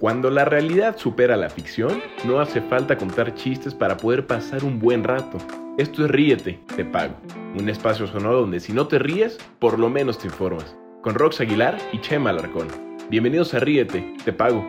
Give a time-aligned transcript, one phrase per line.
[0.00, 4.80] Cuando la realidad supera la ficción, no hace falta contar chistes para poder pasar un
[4.80, 5.38] buen rato.
[5.78, 7.14] Esto es Ríete, te pago.
[7.56, 10.74] Un espacio sonoro donde si no te ríes, por lo menos te informas.
[11.00, 12.66] Con Rox Aguilar y Chema Alarcón.
[13.08, 14.66] Bienvenidos a Ríete, te pago.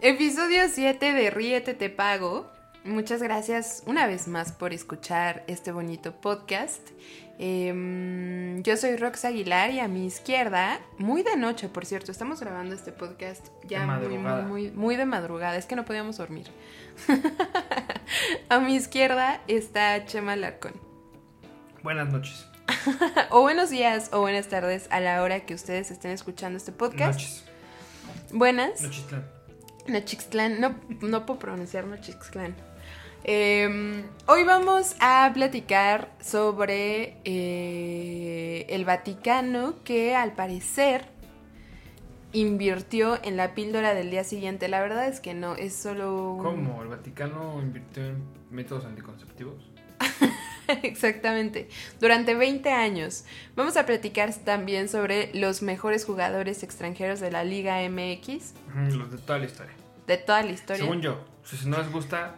[0.00, 2.48] Episodio 7 de Ríete, te pago.
[2.84, 6.80] Muchas gracias una vez más por escuchar este bonito podcast.
[7.38, 12.40] Em, yo soy Rox Aguilar y a mi izquierda, muy de noche, por cierto, estamos
[12.40, 16.46] grabando este podcast ya muy, muy, muy, muy de madrugada, es que no podíamos dormir.
[18.48, 20.72] a mi izquierda está Chema Larcón.
[21.82, 22.46] Buenas noches.
[23.30, 27.20] o buenos días o buenas tardes a la hora que ustedes estén escuchando este podcast.
[27.20, 27.44] Noches.
[28.32, 28.80] Buenas.
[28.80, 29.26] Nochixtlán.
[29.86, 30.60] Nochixtlán.
[30.60, 32.69] No, no puedo pronunciar Nochixtlán.
[33.24, 41.04] Eh, hoy vamos a platicar sobre eh, el Vaticano que al parecer
[42.32, 44.68] invirtió en la píldora del día siguiente.
[44.68, 46.32] La verdad es que no, es solo...
[46.34, 46.82] un- ¿Cómo?
[46.82, 49.54] ¿El Vaticano invirtió en métodos anticonceptivos?
[50.82, 51.68] Exactamente.
[52.00, 53.24] Durante 20 años.
[53.56, 58.54] Vamos a platicar también sobre los mejores jugadores extranjeros de la Liga MX,
[58.96, 59.72] Los de toda la historia.
[60.06, 60.82] de toda la historia.
[60.84, 61.18] Según yo.
[61.42, 62.36] Si no les gusta,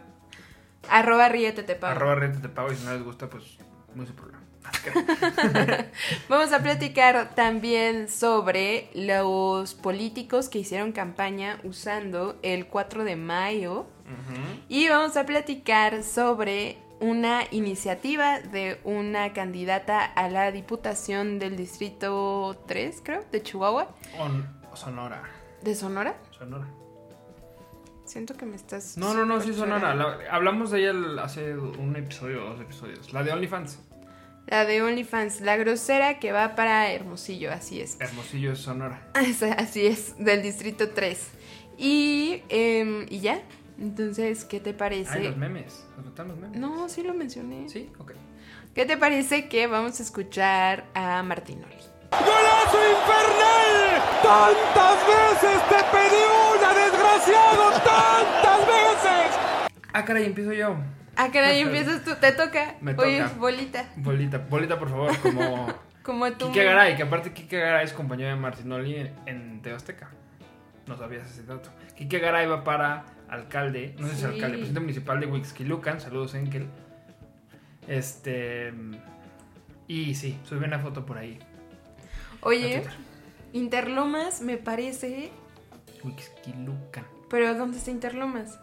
[0.89, 1.91] Arroba ríete te pago.
[1.95, 2.71] arroba rete te pago.
[2.71, 3.57] Y si no les gusta, pues
[3.95, 4.41] muy su problema.
[6.29, 13.85] Vamos a platicar también sobre los políticos que hicieron campaña usando el 4 de mayo.
[14.69, 22.61] Y vamos a platicar sobre una iniciativa de una candidata a la Diputación del Distrito
[22.67, 23.87] 3, creo, de Chihuahua,
[24.19, 25.23] O- Sonora.
[25.61, 26.15] de Sonora.
[26.37, 26.67] Sonora.
[28.13, 28.95] Siento que me estás...
[28.95, 29.95] No, no, no, sí, Sonora.
[29.95, 33.11] La- hablamos de ella el- hace un episodio o dos episodios.
[33.11, 33.79] La de OnlyFans.
[34.45, 37.99] La de OnlyFans, la grosera que va para Hermosillo, así es.
[37.99, 39.07] Hermosillo es Sonora.
[39.57, 41.27] Así es, del Distrito 3.
[41.79, 43.41] Y, em, y ya.
[43.79, 45.17] Entonces, ¿qué te parece?
[45.17, 45.83] Ay, los memes.
[45.97, 46.59] ¿Nos faltan los memes?
[46.59, 47.67] No, sí lo mencioné.
[47.67, 48.11] Sí, ok.
[48.75, 51.73] ¿Qué te parece que vamos a escuchar a Martinoli?
[52.19, 54.01] ¡Golazo infernal!
[54.23, 56.21] ¡Tantas veces te pedí
[56.55, 57.71] una, desgraciado!
[57.83, 59.37] ¡Tantas veces!
[59.93, 60.75] Ah, caray, empiezo yo.
[61.15, 62.75] Ah, caray, empiezas tú, te toca.
[62.81, 63.33] Me Oye, toca.
[63.37, 63.85] bolita.
[63.97, 65.67] Bolita, bolita, por favor, como
[66.03, 66.47] Como tú.
[66.47, 70.09] Quique Garay, que aparte Quique Garay es compañero de Martinoli en, en TV Azteca.
[70.85, 71.69] No sabías ese dato.
[71.95, 74.25] Quique Garay va para alcalde, no sé si Sí.
[74.25, 76.01] alcalde, presidente municipal de Huixquilucan.
[76.01, 76.67] Saludos, Enkel.
[77.87, 78.73] Este.
[79.87, 81.39] Y sí, subí una foto por ahí.
[82.43, 82.83] Oye.
[83.53, 85.31] Interlomas me parece.
[86.03, 87.05] Huixquilucan.
[87.29, 88.59] Pero ¿dónde está Interlomas?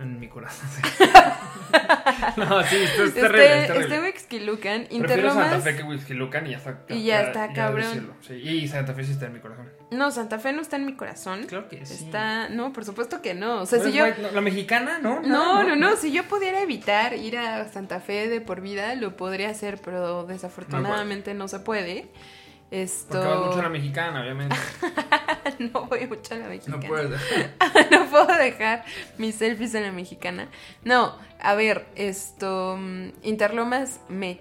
[0.00, 0.68] En mi corazón.
[2.36, 3.54] no, sí, esto es Este, terrible.
[3.54, 4.00] es este terrible.
[4.00, 5.50] Huixquilucan, Prefiero Interlomas.
[5.50, 6.78] Santa Fe que Huixquilucan y ya está.
[6.88, 8.12] Y ya está, cabrón.
[8.22, 8.34] sí.
[8.34, 9.70] Y Santa Fe sí está en mi corazón.
[9.92, 11.44] No, Santa Fe no está en mi corazón.
[11.44, 12.04] Claro que sí.
[12.06, 12.48] Está.
[12.48, 13.60] No, por supuesto que no.
[13.62, 14.04] O sea, ¿No si yo.
[14.04, 14.20] white?
[14.20, 15.20] No, La mexicana, ¿no?
[15.20, 19.16] No, no, no, si yo pudiera evitar ir a Santa Fe de por vida, lo
[19.16, 22.08] podría hacer, pero desafortunadamente no, se puede.
[22.74, 23.12] Esto...
[23.12, 24.56] Porque vas mucho a la mexicana, obviamente.
[25.72, 26.82] no voy mucho a la mexicana.
[26.82, 27.20] No puedes.
[27.92, 28.84] no puedo dejar
[29.16, 30.48] mis selfies en la mexicana.
[30.82, 32.76] No, a ver, esto...
[32.76, 34.40] mm, Interlomas me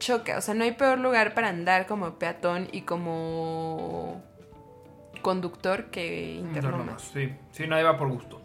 [0.00, 0.38] choca.
[0.38, 4.24] O sea, no hay peor lugar para andar como peatón y como
[5.22, 7.00] conductor que Interlomas.
[7.14, 8.42] Sí, sí, nadie va por gusto.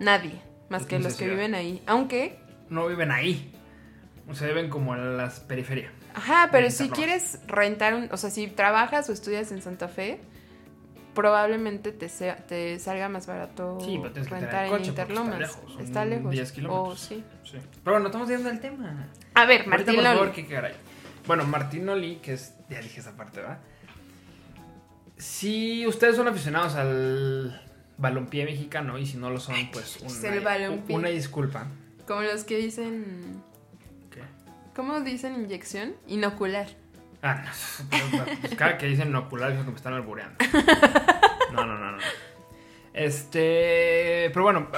[0.00, 0.38] Nadie,
[0.68, 1.82] más Es que los que viven ahí.
[1.86, 2.38] Aunque
[2.68, 3.54] No viven ahí.
[4.28, 5.92] O sea, viven como en las periferias.
[6.16, 10.18] Ajá, pero si quieres rentar un, o sea, si trabajas o estudias en Santa Fe,
[11.14, 14.76] probablemente te, sea- te salga más barato Sí, pero tienes que tener rentar el en
[14.78, 15.34] coche Interlomas.
[15.34, 16.30] está lejos, Está lejos.
[16.30, 16.88] 10 kilómetros.
[16.88, 17.24] Oh, sí.
[17.44, 17.58] Sí.
[17.84, 19.08] Pero bueno, estamos viendo el tema.
[19.34, 20.32] A ver, Ahorita, Martín por favor, Loli.
[20.32, 20.74] ¿qué caray?
[21.26, 22.54] Bueno, Martinoli, que es.
[22.70, 23.58] Ya dije esa parte, ¿verdad?
[25.18, 27.62] Si ustedes son aficionados al
[27.96, 31.66] balompié mexicano y si no lo son, pues Es una, una disculpa.
[32.06, 33.42] Como los que dicen.
[34.76, 35.96] ¿Cómo dicen inyección?
[36.06, 36.68] Inocular.
[37.22, 37.44] Ah,
[38.12, 38.24] no.
[38.40, 40.36] pues, cada que dicen inocular es que me están albureando.
[41.52, 41.98] No, no, no, no.
[42.92, 44.30] Este.
[44.32, 44.68] Pero bueno,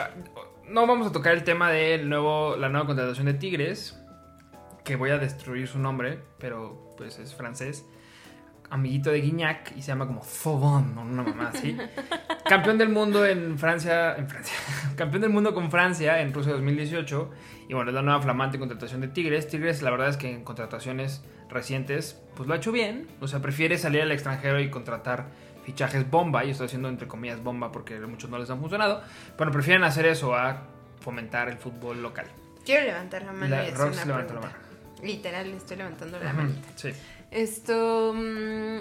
[0.69, 3.99] no vamos a tocar el tema de nuevo, la nueva contratación de Tigres.
[4.85, 7.85] Que voy a destruir su nombre, pero pues es francés.
[8.71, 11.77] Amiguito de Guignac y se llama como Fobon, no una mamá así.
[12.45, 14.15] Campeón del mundo en Francia.
[14.17, 14.55] En Francia.
[14.97, 17.31] Campeón del mundo con Francia en Rusia 2018.
[17.69, 19.49] Y bueno, es la nueva flamante contratación de Tigres.
[19.49, 23.07] Tigres, la verdad es que en contrataciones recientes, pues lo ha hecho bien.
[23.21, 25.27] O sea, prefiere salir al extranjero y contratar
[25.65, 26.45] fichajes bomba.
[26.45, 29.03] Y estoy haciendo entre comillas bomba porque a muchos no les han funcionado.
[29.37, 30.63] Bueno, prefieren hacer eso a
[31.01, 32.27] fomentar el fútbol local.
[32.67, 34.57] Quiero levantar la mano La- y hacer una levanta la pregunta.
[35.03, 36.69] Literal, estoy levantando la manita.
[36.75, 36.91] Sí.
[37.31, 38.13] Esto.
[38.15, 38.79] mm,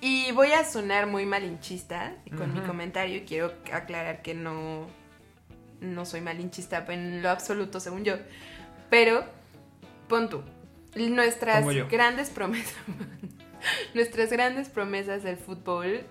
[0.00, 4.86] Y voy a sonar muy malinchista con mi comentario y quiero aclarar que no,
[5.80, 8.14] no soy malinchista en lo absoluto, según yo.
[8.88, 9.24] Pero,
[10.08, 10.42] pon tú,
[10.96, 12.74] nuestras grandes promesas,
[13.94, 16.02] nuestras grandes promesas del fútbol,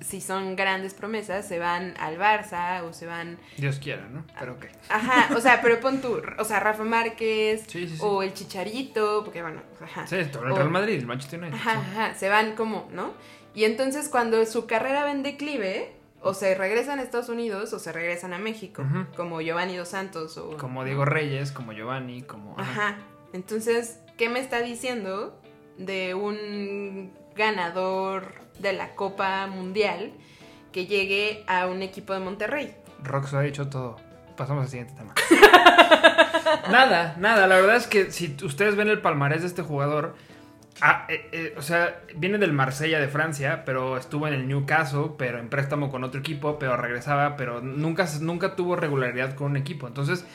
[0.00, 3.38] si son grandes promesas, se van al Barça o se van...
[3.56, 4.24] Dios quiera, ¿no?
[4.38, 4.66] Pero ok.
[4.88, 8.02] Ajá, o sea, pero pon tú, o sea, Rafa Márquez Sí, sí, sí.
[8.02, 10.06] o el Chicharito, porque bueno, ajá.
[10.06, 11.56] Sí, todo el O- Real Madrid, el Manchester United.
[11.56, 13.12] Ajá, ajá, se van como, ¿no?
[13.54, 15.92] Y entonces cuando su carrera va en declive,
[16.22, 18.82] o se regresan a Estados Unidos o se regresan a México,
[19.16, 20.56] como Giovanni Dos Santos o...
[20.56, 22.58] Como Diego Reyes, como Giovanni, como.
[22.58, 22.88] ajá.
[22.88, 22.98] Ajá.
[23.32, 25.40] Entonces, ¿qué me está diciendo
[25.78, 30.12] de un ganador de la Copa Mundial
[30.72, 32.74] que llegue a un equipo de Monterrey?
[33.02, 33.96] Rox ha dicho todo.
[34.36, 35.14] Pasamos al siguiente tema.
[36.70, 37.46] nada, nada.
[37.46, 40.14] La verdad es que si ustedes ven el palmarés de este jugador,
[40.82, 45.12] ah, eh, eh, o sea, viene del Marsella de Francia, pero estuvo en el Newcastle,
[45.16, 49.56] pero en préstamo con otro equipo, pero regresaba, pero nunca, nunca tuvo regularidad con un
[49.56, 49.86] equipo.
[49.86, 50.26] Entonces,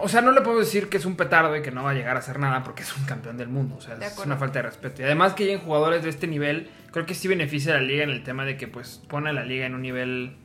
[0.00, 1.94] o sea, no le puedo decir que es un petardo y que no va a
[1.94, 3.76] llegar a hacer nada porque es un campeón del mundo.
[3.76, 5.02] O sea, es una falta de respeto.
[5.02, 8.04] Y además que lleguen jugadores de este nivel, creo que sí beneficia a la liga
[8.04, 10.36] en el tema de que pues pone a la liga en un nivel...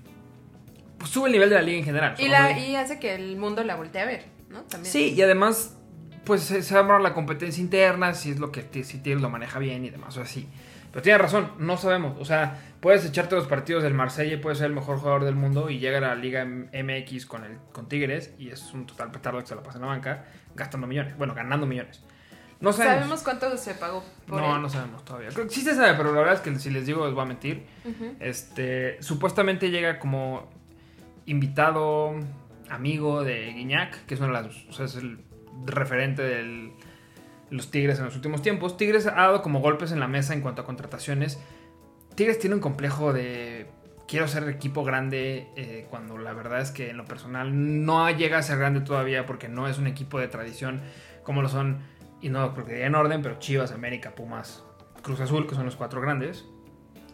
[0.97, 2.15] Pues sube el nivel de la liga en general.
[2.17, 4.61] Y, la, y hace que el mundo la voltee a ver, ¿no?
[4.63, 4.91] También.
[4.91, 5.75] Sí, y además,
[6.23, 9.83] pues se, se arma la competencia interna, si es lo que si lo maneja bien
[9.85, 10.47] y demás, o así.
[10.95, 12.15] Pero tiene razón, no sabemos.
[12.21, 15.35] O sea, puedes echarte los partidos del Marsella y puedes ser el mejor jugador del
[15.35, 19.11] mundo y llega a la Liga MX con, el, con Tigres y es un total
[19.11, 20.23] petardo que se la pasa en la banca
[20.55, 21.17] gastando millones.
[21.17, 22.01] Bueno, ganando millones.
[22.61, 22.95] No sabemos.
[22.95, 24.61] ¿Sabemos cuánto se pagó por no, él?
[24.61, 25.31] no sabemos todavía.
[25.33, 27.23] Creo que sí se sabe, pero la verdad es que si les digo, les voy
[27.23, 27.65] a mentir.
[28.21, 30.49] Este, supuestamente llega como
[31.25, 32.13] invitado,
[32.69, 35.19] amigo de Guiñac, que es uno de las, o sea, es el
[35.65, 36.71] referente de
[37.49, 38.77] los Tigres en los últimos tiempos.
[38.77, 41.39] Tigres ha dado como golpes en la mesa en cuanto a contrataciones.
[42.15, 43.67] Tigres tiene un complejo de
[44.07, 48.37] quiero ser equipo grande eh, cuando la verdad es que en lo personal no llega
[48.37, 50.81] a ser grande todavía porque no es un equipo de tradición
[51.23, 51.79] como lo son,
[52.21, 54.63] y no creo que en orden, pero Chivas, América, Pumas,
[55.01, 56.45] Cruz Azul, que son los cuatro grandes.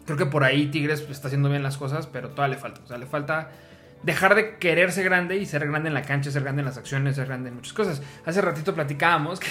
[0.05, 2.81] Creo que por ahí Tigres está haciendo bien las cosas, pero todavía le falta.
[2.83, 3.51] O sea, le falta
[4.03, 7.15] dejar de quererse grande y ser grande en la cancha, ser grande en las acciones,
[7.15, 8.01] ser grande en muchas cosas.
[8.25, 9.47] Hace ratito platicábamos que,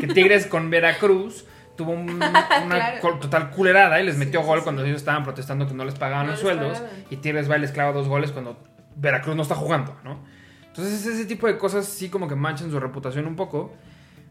[0.00, 1.44] que Tigres con Veracruz
[1.76, 2.10] tuvo un-
[2.64, 3.18] una Claro.
[3.20, 5.94] total culerada y les metió Sí, gol sí, cuando ellos estaban protestando que no les
[5.94, 6.78] pagaban No los les sueldos.
[6.78, 7.04] pagaban.
[7.10, 8.62] Y Tigres va y les clava dos goles cuando
[8.96, 10.20] Veracruz no está jugando, ¿no?
[10.66, 13.74] Entonces ese tipo de cosas sí como que manchan su reputación un poco.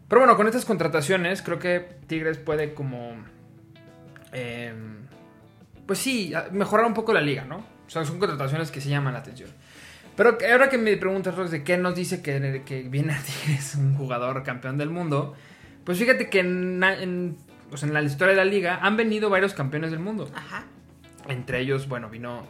[0.07, 3.13] Pero bueno, con estas contrataciones creo que Tigres puede como...
[4.33, 4.73] eh,
[5.85, 7.57] pues sí, mejorar un poco la liga, ¿no?
[7.57, 9.49] O sea, son contrataciones que sí llaman la atención.
[10.15, 13.75] Pero ahora que me preguntas, Rox, de qué nos dice que, que viene a Tigres
[13.79, 15.35] un jugador campeón del mundo,
[15.83, 17.37] pues fíjate que en, en-
[17.71, 20.29] o sea, en la historia de la liga han venido varios campeones del mundo.
[20.35, 20.65] Ajá.
[21.29, 22.43] Entre ellos, bueno, vino,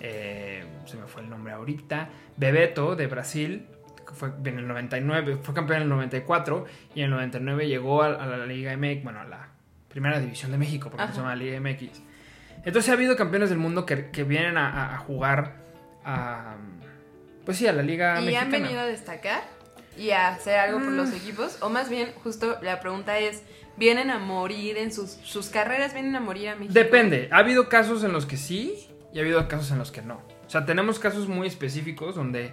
[0.00, 3.66] eh, se me fue el nombre ahorita, Bebeto de Brasil,
[4.06, 8.02] que fue en el 99, fue campeón en el 94 y en el 99 llegó
[8.04, 9.48] a, a la Liga MX, bueno, a la
[9.88, 11.12] Primera División de México, porque Ajá.
[11.12, 12.00] se llama Liga MX.
[12.64, 15.54] Entonces ha habido campeones del mundo que, que vienen a, a- a jugar
[16.04, 16.54] a,
[17.48, 18.44] pues sí, a la Liga ¿Y Mexicana.
[18.44, 19.40] han venido a destacar
[19.96, 21.56] y a hacer algo por los equipos?
[21.62, 23.42] O más bien, justo la pregunta es,
[23.78, 25.94] ¿vienen a morir en sus, sus carreras?
[25.94, 26.74] ¿Vienen a morir a México?
[26.74, 27.30] Depende.
[27.32, 30.16] Ha habido casos en los que sí y ha habido casos en los que no.
[30.46, 32.52] O sea, tenemos casos muy específicos donde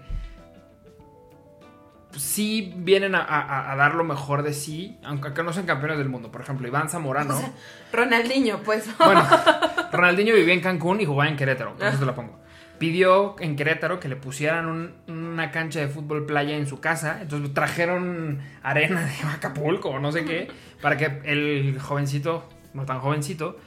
[2.15, 5.97] sí vienen a, a- a dar lo mejor de sí, aunque acá no sean campeones
[5.97, 6.31] del mundo.
[6.31, 7.35] Por ejemplo, Iván Zamorano.
[7.35, 7.51] O sea,
[7.91, 8.87] Ronaldinho, pues.
[8.97, 9.27] Bueno,
[9.91, 11.75] Ronaldinho vivía en Cancún y jugaba en Querétaro.
[11.75, 12.39] Con eso te la pongo.
[12.79, 17.19] Pidió en Querétaro que le pusieran un- una cancha de fútbol playa en su casa.
[17.21, 20.47] Entonces trajeron arena de Acapulco o no sé qué.
[20.81, 23.57] Para que el jovencito, no tan jovencito,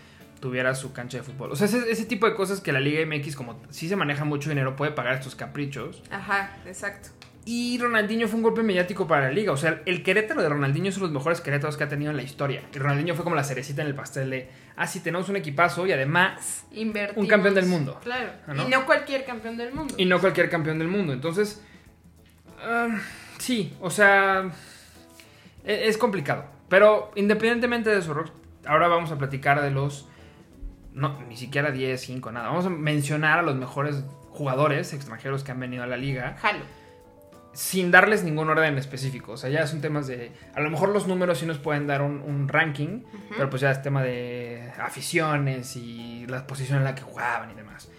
[0.40, 1.50] tuviera su cancha de fútbol.
[1.52, 4.24] O sea, ese, ese tipo de cosas que la Liga MX, como sí se maneja
[4.24, 6.02] mucho dinero, puede pagar estos caprichos.
[6.10, 7.08] Ajá, exacto.
[7.44, 9.52] Y Ronaldinho fue un golpe mediático para la liga.
[9.52, 12.10] O sea, el Querétaro de Ronaldinho es uno de los mejores Querétaros que ha tenido
[12.10, 12.60] en la historia.
[12.74, 15.86] Y Ronaldinho fue como la cerecita en el pastel de, ah, sí, tenemos un equipazo
[15.86, 16.64] y además...
[16.72, 17.22] Invertimos.
[17.22, 17.98] Un campeón del mundo.
[18.02, 18.30] Claro.
[18.46, 18.66] ¿No?
[18.66, 19.94] Y no cualquier campeón del mundo.
[19.98, 21.12] Y no cualquier campeón del mundo.
[21.12, 21.62] Entonces,
[22.62, 22.88] ah,
[23.38, 24.50] sí, o sea,
[25.64, 26.46] e- es complicado.
[26.68, 28.30] Pero independientemente de eso, Rox,
[28.66, 30.06] ahora vamos a platicar de los...
[30.92, 32.48] No, ni siquiera 10, 5, nada.
[32.48, 36.36] Vamos a mencionar a los mejores jugadores extranjeros que han venido a la liga.
[36.40, 36.64] Jalo.
[37.58, 39.32] Sin darles ningún orden específico.
[39.32, 40.30] O sea, ya son temas de.
[40.54, 43.02] A lo mejor los números sí nos pueden dar un, un ranking,
[43.36, 47.54] pero pues ya es tema de aficiones y la posición en la que jugaban y
[47.54, 47.90] demás.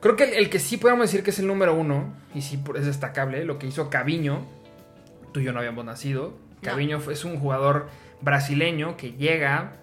[0.00, 2.58] Creo que el, el que sí podemos decir que es el número uno, y sí
[2.74, 4.46] es destacable, lo que hizo Caviño.
[5.32, 6.38] Tú y yo no habíamos nacido.
[6.62, 7.90] Caviño es un jugador
[8.22, 9.74] brasileño que llega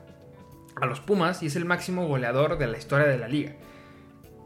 [0.75, 3.53] a los Pumas y es el máximo goleador de la historia de la liga.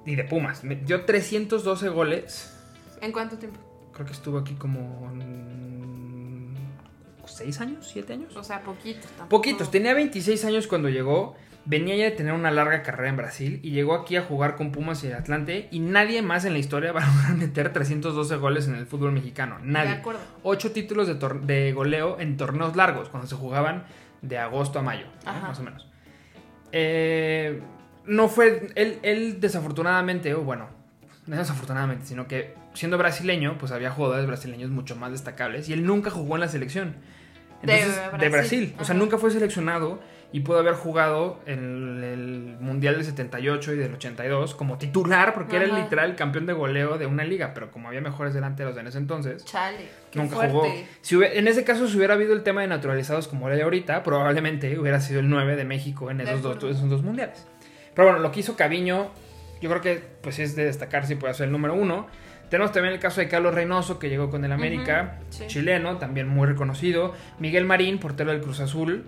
[0.05, 0.61] Y de Pumas.
[0.85, 2.53] Dio 312 goles.
[2.99, 3.66] ¿En cuánto tiempo?
[3.97, 5.11] Creo que estuvo aquí como...
[7.25, 7.95] ¿6 años?
[7.95, 8.35] ¿7 años?
[8.35, 9.09] O sea, poquitos.
[9.09, 9.29] tampoco.
[9.29, 9.71] Poquitos.
[9.71, 11.35] Tenía 26 años cuando llegó.
[11.65, 14.71] Venía ya de tener una larga carrera en Brasil y llegó aquí a jugar con
[14.71, 18.35] Pumas y el Atlante y nadie más en la historia va a lograr meter 312
[18.35, 19.57] goles en el fútbol mexicano.
[19.63, 19.89] Nadie.
[19.89, 20.19] De acuerdo.
[20.43, 23.87] Ocho títulos de, de goleo en torneos largos, cuando se jugaban
[24.21, 25.87] de agosto a mayo, más o menos.
[26.71, 27.63] Eh,
[28.05, 30.67] no fue, él, él desafortunadamente, o bueno,
[31.25, 35.85] no desafortunadamente, sino que siendo brasileño, pues había jugadores brasileños mucho más destacables y él
[35.85, 36.95] nunca jugó en la selección.
[37.63, 38.29] De Entonces, de Brasil.
[38.29, 38.75] Brasil.
[38.79, 39.99] O sea, nunca fue seleccionado
[40.31, 45.55] y pudo haber jugado en el Mundial del 78 y del 82 como titular, porque
[45.55, 45.79] era el Ajá.
[45.83, 49.43] literal campeón de goleo de una liga, pero como había mejores delanteros en ese entonces,
[49.45, 49.87] Chale.
[50.13, 50.51] Nunca fuerte.
[50.53, 50.67] jugó.
[51.01, 53.63] Si hubie- en ese caso, si hubiera habido el tema de naturalizados como era de
[53.63, 57.47] ahorita, probablemente hubiera sido el 9 de México en De esos, dos, esos dos mundiales.
[57.95, 59.09] Pero bueno, lo que hizo Caviño,
[59.61, 62.05] yo creo que pues es de destacar si puede ser el número uno.
[62.49, 65.47] Tenemos también el caso de Carlos Reynoso, que llegó con el América, sí.
[65.47, 67.13] chileno, también muy reconocido.
[67.39, 69.05] Miguel Marín, portero del Cruz Azul,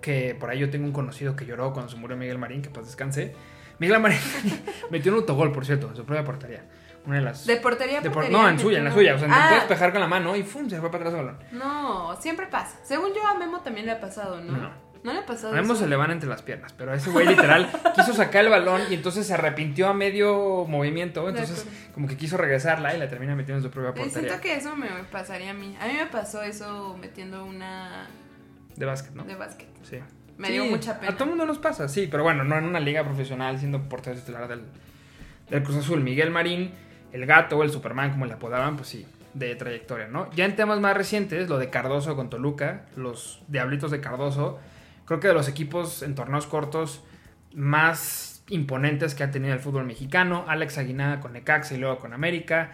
[0.00, 2.70] que por ahí yo tengo un conocido que lloró cuando se murió Miguel Marín, que
[2.70, 3.34] pues descanse.
[3.78, 4.18] Miguel Marín
[4.90, 6.64] metió un autogol, por cierto, en su propia portería.
[7.06, 7.46] Una de las...
[7.46, 8.38] De portería de por- portería.
[8.42, 9.14] no, en suya, en la suya.
[9.14, 10.68] O sea, Ah, despejar con la mano y ¡fum!
[10.70, 11.38] se fue para atrás el balón.
[11.52, 12.78] No, siempre pasa.
[12.84, 14.52] Según yo a Memo también le ha pasado, ¿no?
[14.56, 14.70] No.
[15.04, 17.10] ¿No le ha pasado A Memo se le van entre las piernas, pero a ese
[17.10, 22.06] güey literal quiso sacar el balón y entonces se arrepintió a medio movimiento, entonces como
[22.06, 24.76] que quiso regresarla y la termina metiendo en su propia Eh, portería Siento que eso
[24.76, 25.76] me pasaría a mí.
[25.80, 28.06] A mí me pasó eso metiendo una
[28.76, 29.24] de básquet, ¿no?
[29.24, 29.68] de básquet.
[29.82, 29.98] Sí.
[30.38, 31.12] Me Sí, dio mucha pena.
[31.12, 33.88] A todo el mundo nos pasa, sí, pero bueno, no en una liga profesional siendo
[33.88, 34.62] portero titular del,
[35.50, 36.00] del Cruz Azul.
[36.00, 36.72] Miguel Marín,
[37.12, 40.30] el gato o el Superman, como le apodaban, pues sí, de trayectoria, ¿no?
[40.32, 44.58] Ya en temas más recientes, lo de Cardoso con Toluca, los Diablitos de Cardoso,
[45.04, 47.02] creo que de los equipos en torneos cortos
[47.54, 50.44] más imponentes que ha tenido el fútbol mexicano.
[50.48, 52.70] Alex Aguinaga con Necaxa y luego con América.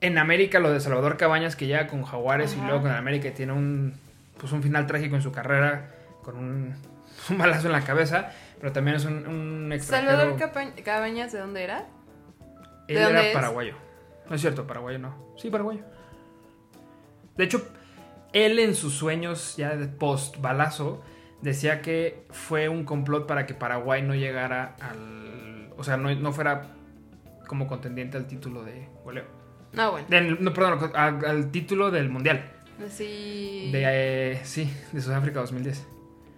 [0.00, 3.32] En América lo de Salvador Cabañas que llega con Jaguares y luego con América y
[3.32, 3.94] tiene un,
[4.38, 5.90] pues un final trágico en su carrera
[6.22, 6.74] con un,
[7.30, 10.18] un balazo en la cabeza, pero también es un, un extranjero.
[10.18, 11.86] Salvador Cabañas, ¿de dónde era?
[12.88, 13.34] Él ¿de dónde era es?
[13.34, 13.74] paraguayo.
[14.28, 15.34] No es cierto, paraguayo no.
[15.36, 15.82] Sí, paraguayo.
[17.36, 17.66] De hecho,
[18.32, 21.02] él en sus sueños ya de post balazo
[21.42, 26.32] decía que fue un complot para que Paraguay no llegara al, o sea, no, no
[26.32, 26.62] fuera
[27.46, 29.24] como contendiente al título de goleo.
[29.72, 30.06] No, bueno.
[30.08, 32.42] Del- no, perdón, al, al título del mundial.
[32.90, 33.70] Sí.
[33.72, 33.82] De,
[34.32, 35.86] eh, sí, de Sudáfrica 2010.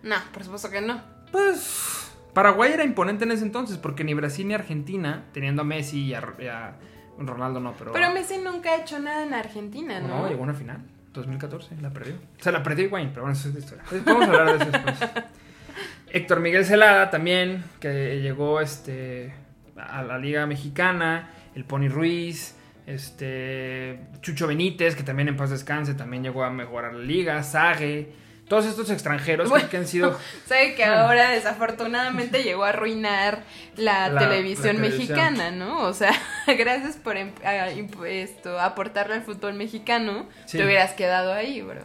[0.03, 1.01] No, por supuesto que no.
[1.33, 6.05] Pues Paraguay era imponente en ese entonces porque ni Brasil ni Argentina, teniendo a Messi
[6.07, 6.77] y a, y a
[7.19, 7.93] Ronaldo no, pero...
[7.93, 10.09] Pero Messi nunca ha hecho nada en Argentina, ¿no?
[10.23, 10.85] No, llegó a una final.
[11.21, 12.15] 2014, la perdió.
[12.15, 13.85] O sea, la perdió Wayne, pero bueno, eso es de historia.
[14.05, 15.11] Vamos a hablar de eso después.
[16.11, 19.35] Héctor Miguel Celada también, que llegó este,
[19.77, 21.31] a la Liga Mexicana.
[21.55, 22.57] El Pony Ruiz.
[22.87, 23.99] Este.
[24.21, 27.43] Chucho Benítez, que también en paz descanse, también llegó a mejorar la liga.
[27.43, 28.13] Sague.
[28.49, 29.69] Todos estos extranjeros Bueno.
[29.71, 30.19] que han sido.
[30.47, 33.43] Sabe que ahora desafortunadamente llegó a arruinar
[33.77, 35.17] la, La- televisión la televisión.
[35.17, 35.81] mexicana, ¿no?
[35.81, 36.13] O sea,
[36.59, 37.69] gracias por em- a-
[38.07, 40.59] esto, aportarle al fútbol mexicano, Sí.
[40.59, 41.81] te hubieras quedado ahí, bro.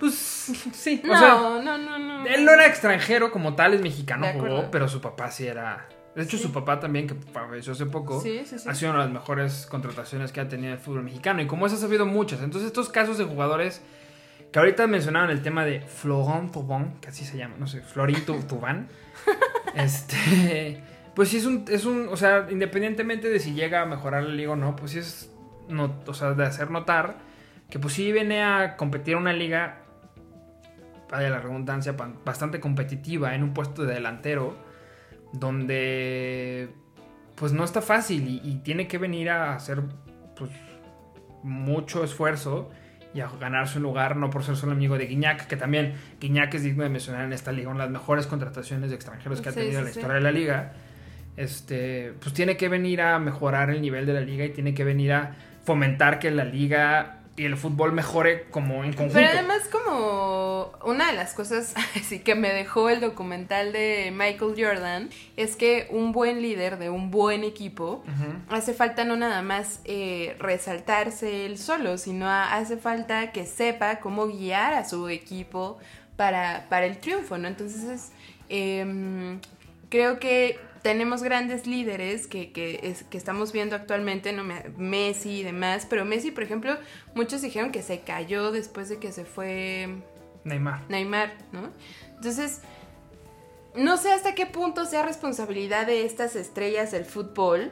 [0.00, 1.02] Pues sí.
[1.04, 1.28] No, o sea,
[1.62, 2.26] no, no, no.
[2.26, 5.88] Él no era extranjero como tal, es mexicano, jugó, pero su papá sí era.
[6.14, 6.44] De hecho, Sí.
[6.44, 8.40] su papá también, que falleció hace poco, sí.
[8.66, 11.42] ha sido una de las mejores contrataciones que ha tenido el fútbol mexicano.
[11.42, 12.40] Y como esas ha habido muchas.
[12.42, 13.82] Entonces, estos casos de jugadores
[14.52, 18.24] que ahorita mencionaban el tema de Florent Thauvin, que así se llama, no sé, Florin
[18.48, 18.88] Thauvin.
[19.74, 20.82] este.
[21.14, 22.08] Pues sí es un, es un.
[22.08, 25.32] O sea, independientemente de si llega a mejorar la liga o no, pues sí es.
[25.68, 27.18] No, o sea, de hacer notar
[27.68, 29.82] que pues sí viene a competir una liga
[31.10, 34.56] vaya la redundancia, bastante competitiva en un puesto de delantero,
[35.32, 36.70] donde
[37.34, 39.82] pues no está fácil y, y tiene que venir a hacer
[40.36, 40.50] pues
[41.42, 42.70] mucho esfuerzo
[43.14, 46.54] y a ganarse un lugar, no por ser solo amigo de Guiñac, que también Guiñac
[46.54, 49.48] es digno de mencionar en esta liga, una de las mejores contrataciones de extranjeros que
[49.48, 49.98] ha tenido sí, la sí.
[49.98, 50.72] historia de la liga.
[51.36, 54.84] Este, pues tiene que venir a mejorar el nivel de la liga y tiene que
[54.84, 59.14] venir a fomentar que la liga y el fútbol mejore como en conjunto.
[59.14, 60.37] Pero además como
[60.84, 65.86] una de las cosas así que me dejó el documental de Michael Jordan es que
[65.90, 68.02] un buen líder de un buen equipo
[68.48, 74.26] hace falta no nada más eh, resaltarse él solo, sino hace falta que sepa cómo
[74.28, 75.78] guiar a su equipo
[76.16, 77.46] para, para el triunfo, ¿no?
[77.48, 78.12] Entonces es,
[78.48, 79.40] em,
[79.88, 84.44] creo que tenemos grandes líderes que, que, es- que estamos viendo actualmente, ¿no?
[84.44, 86.76] Me- Messi y demás, pero Messi, por ejemplo,
[87.14, 89.88] muchos dijeron que se cayó después de que se fue
[90.44, 90.88] Neymar.
[90.88, 91.70] Neymar, ¿no?
[92.16, 92.60] Entonces,
[93.74, 97.70] no sé hasta qué punto sea responsabilidad de estas estrellas del fútbol,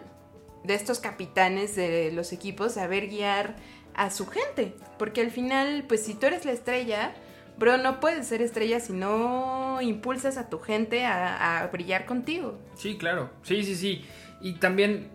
[0.65, 3.57] de estos capitanes de los equipos, saber guiar
[3.95, 4.75] a su gente.
[4.99, 7.15] Porque al final, pues si tú eres la estrella,
[7.59, 12.59] bro, no puedes ser estrella si no impulsas a tu gente a, a brillar contigo.
[12.75, 13.31] Sí, claro.
[13.43, 14.05] Sí, sí, sí.
[14.41, 15.11] Y también,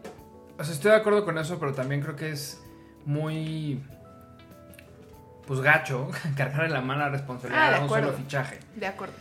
[0.58, 2.62] o sea, estoy de acuerdo con eso, pero también creo que es
[3.06, 3.84] muy,
[5.52, 8.58] pues gacho, cargar en la mano la responsabilidad Ah, un solo fichaje.
[8.74, 9.16] De acuerdo.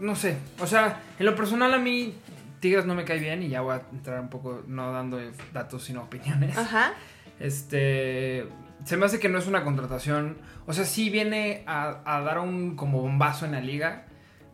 [0.00, 2.16] No sé, o sea, en lo personal a mí
[2.58, 5.20] Tigres no me cae bien y ya voy a entrar un poco, no dando
[5.52, 6.58] datos sino opiniones.
[6.58, 6.94] Ajá.
[7.38, 8.48] Este,
[8.84, 12.40] se me hace que no es una contratación, o sea, sí viene a, a dar
[12.40, 14.06] un como bombazo en la liga,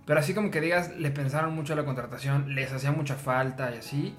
[0.05, 3.75] pero así como que digas, le pensaron mucho a la contratación, les hacía mucha falta
[3.75, 4.15] y así,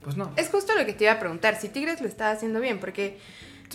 [0.00, 0.30] pues no.
[0.36, 3.18] Es justo lo que te iba a preguntar, si Tigres lo estaba haciendo bien, porque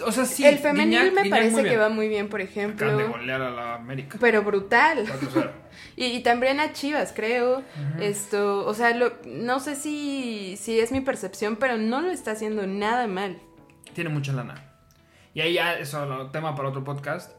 [0.05, 0.46] O sea, sí.
[0.46, 3.10] el femenil Guiñac- me Guiñac parece que va muy bien, por Acaban de ejemplo.
[3.10, 4.17] golear a la América.
[4.22, 5.05] Pero brutal.
[5.05, 5.51] 4-0.
[5.96, 7.62] Y, y también a Chivas, creo.
[8.00, 12.31] Esto, o sea, lo- no sé si, si es mi percepción, pero no lo está
[12.31, 13.38] haciendo nada mal.
[13.93, 14.55] Tiene mucha lana.
[15.34, 17.31] Y ahí ya, eso es un tema para otro podcast.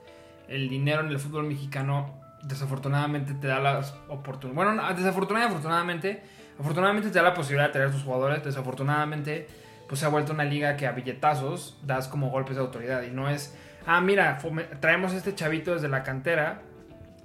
[0.49, 4.55] El dinero en el fútbol mexicano, desafortunadamente, te da las oportunidades.
[4.55, 6.23] Bueno, no, desafortunadamente, afortunadamente,
[6.59, 8.45] afortunadamente te da la posibilidad de traer a tus jugadores.
[8.45, 9.49] Desafortunadamente,
[9.91, 13.03] pues se ha vuelto una liga que a billetazos das como golpes de autoridad.
[13.03, 13.57] Y no es,
[13.87, 14.39] ah, mira,
[14.79, 16.63] traemos a este chavito desde la cantera.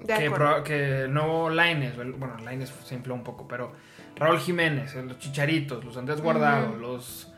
[0.06, 0.32] Que,
[0.66, 3.72] que nuevo Laines, bueno, Laines se infló un poco, pero
[4.18, 6.78] Raúl Jiménez, los Chicharitos, los Andrés Guardado, Ujú.
[6.80, 7.32] los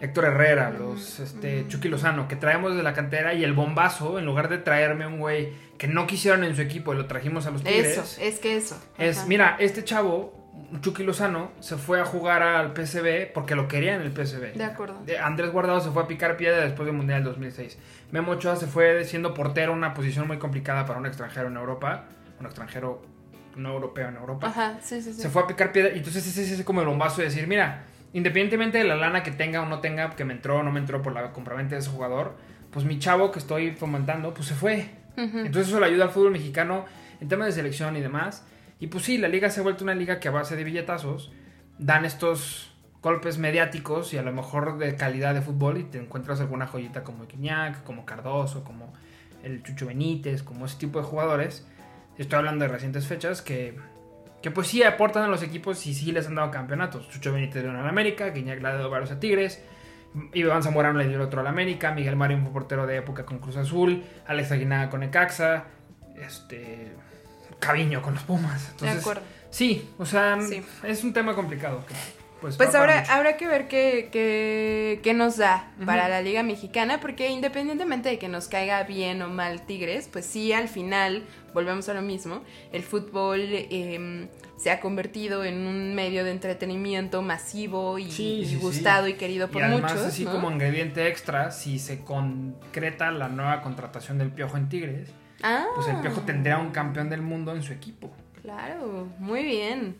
[0.00, 4.26] Héctor Herrera, los este, Chucky Lozano, que traemos de la cantera y el bombazo, en
[4.26, 7.50] lugar de traerme un güey que no quisieron en su equipo y lo trajimos a
[7.50, 8.80] los Tigres, Eso, es que eso.
[8.96, 9.26] es, Ajá.
[9.26, 10.47] mira, este chavo,
[10.80, 14.54] Chucky Lozano, se fue a jugar al PSV porque lo quería en el PSV.
[14.54, 15.02] De acuerdo.
[15.22, 17.78] Andrés Guardado se fue a picar piedra después del Mundial del 2006.
[18.10, 22.04] Memo Ochoa se fue siendo portero, una posición muy complicada para un extranjero en Europa.
[22.40, 23.02] Un extranjero
[23.56, 24.48] no europeo en Europa.
[24.48, 25.20] Ajá, sí, sí, sí.
[25.20, 27.84] Se fue a picar piedra y entonces ese es como el bombazo de decir, mira,
[28.12, 30.80] independientemente de la lana que tenga o no tenga, que me entró o no me
[30.80, 32.36] entró por la compraventa de ese jugador,
[32.70, 34.90] pues mi chavo que estoy fomentando, pues se fue.
[35.16, 35.38] Ujú.
[35.38, 36.84] Entonces eso le ayuda al fútbol mexicano
[37.20, 38.46] en temas de selección y demás.
[38.80, 41.32] Y pues sí, la liga se ha vuelto una liga que a base de billetazos
[41.78, 46.40] dan estos golpes mediáticos y a lo mejor de calidad de fútbol y te encuentras
[46.40, 48.92] alguna joyita como Guiñac, como Cardoso, como
[49.42, 51.66] el Chucho Benítez, como ese tipo de jugadores.
[52.16, 53.76] Estoy hablando de recientes fechas que,
[54.42, 57.08] que pues sí aportan a los equipos y sí les han dado campeonatos.
[57.08, 59.62] Chucho Benítez le dio al América, Guiñac le ha dado varios a Tigres,
[60.34, 63.38] Iván Zamorano le dio el otro al América, Miguel Mario fue portero de época con
[63.38, 65.66] Cruz Azul, Alex Aguinaga con Ecaxa,
[66.16, 66.92] este
[67.58, 68.64] Caviño con los Pumas.
[68.64, 69.22] de Entonces, acuerdo.
[69.50, 70.62] Sí, o sea, Sí.
[70.84, 71.84] es un tema complicado.
[71.86, 71.94] que,
[72.40, 77.00] pues Pues habrá, habrá que ver qué, qué, qué nos da para la Liga Mexicana,
[77.00, 81.88] porque independientemente de que nos caiga bien o mal Tigres, pues sí, al final, volvemos
[81.88, 87.98] a lo mismo, el fútbol eh, se ha convertido en un medio de entretenimiento masivo
[87.98, 88.56] y, Sí, y sí, sí.
[88.60, 90.06] gustado y querido por y además, muchos.
[90.06, 90.30] así ¿no?
[90.32, 95.08] como ingrediente extra, si se concreta la nueva contratación del Piojo en Tigres,
[95.42, 98.10] Ah, pues el Piojo tendrá un campeón del mundo en su equipo.
[98.42, 99.96] Claro, muy bien.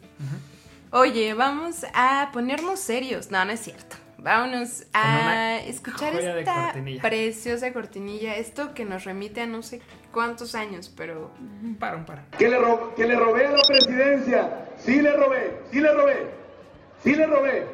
[0.90, 3.30] Oye, vamos a ponernos serios.
[3.30, 3.96] No, no es cierto.
[4.20, 7.02] Vámonos a escuchar esta cortinilla.
[7.02, 8.34] preciosa cortinilla.
[8.36, 9.80] Esto que nos remite a no sé
[10.12, 11.30] cuántos años, pero
[11.62, 12.24] Un par, un par.
[12.36, 14.66] que le, ro- que le robé a la presidencia.
[14.76, 16.26] Sí le robé, sí le robé,
[17.04, 17.66] sí le robé.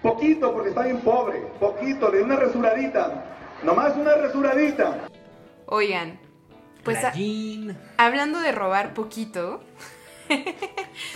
[0.00, 3.24] Poquito porque está bien pobre, poquito, le di una resuradita.
[3.64, 4.96] Nomás una resuradita.
[5.66, 6.19] oigan,
[6.84, 7.12] pues a-
[7.98, 9.62] hablando de robar poquito,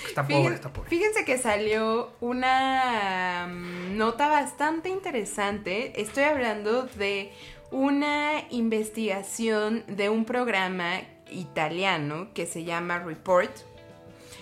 [0.09, 0.90] Está fíjense, pobre, está pobre.
[0.90, 6.00] fíjense que salió una mm, nota bastante interesante.
[6.00, 7.33] Estoy hablando de
[7.70, 11.00] una investigación de un programa
[11.31, 13.50] italiano que se llama Report.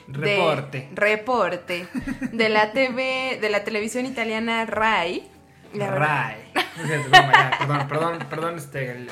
[0.07, 0.89] de- Reporte.
[0.95, 1.87] reporte
[2.33, 5.29] de la TV, de la televisión italiana Rai.
[5.75, 5.87] La
[6.55, 8.91] ya, perdón, perdón, perdón, este.
[8.91, 9.11] el-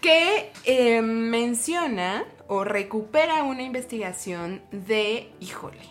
[0.00, 5.82] que eh, menciona o recupera una investigación de, híjole,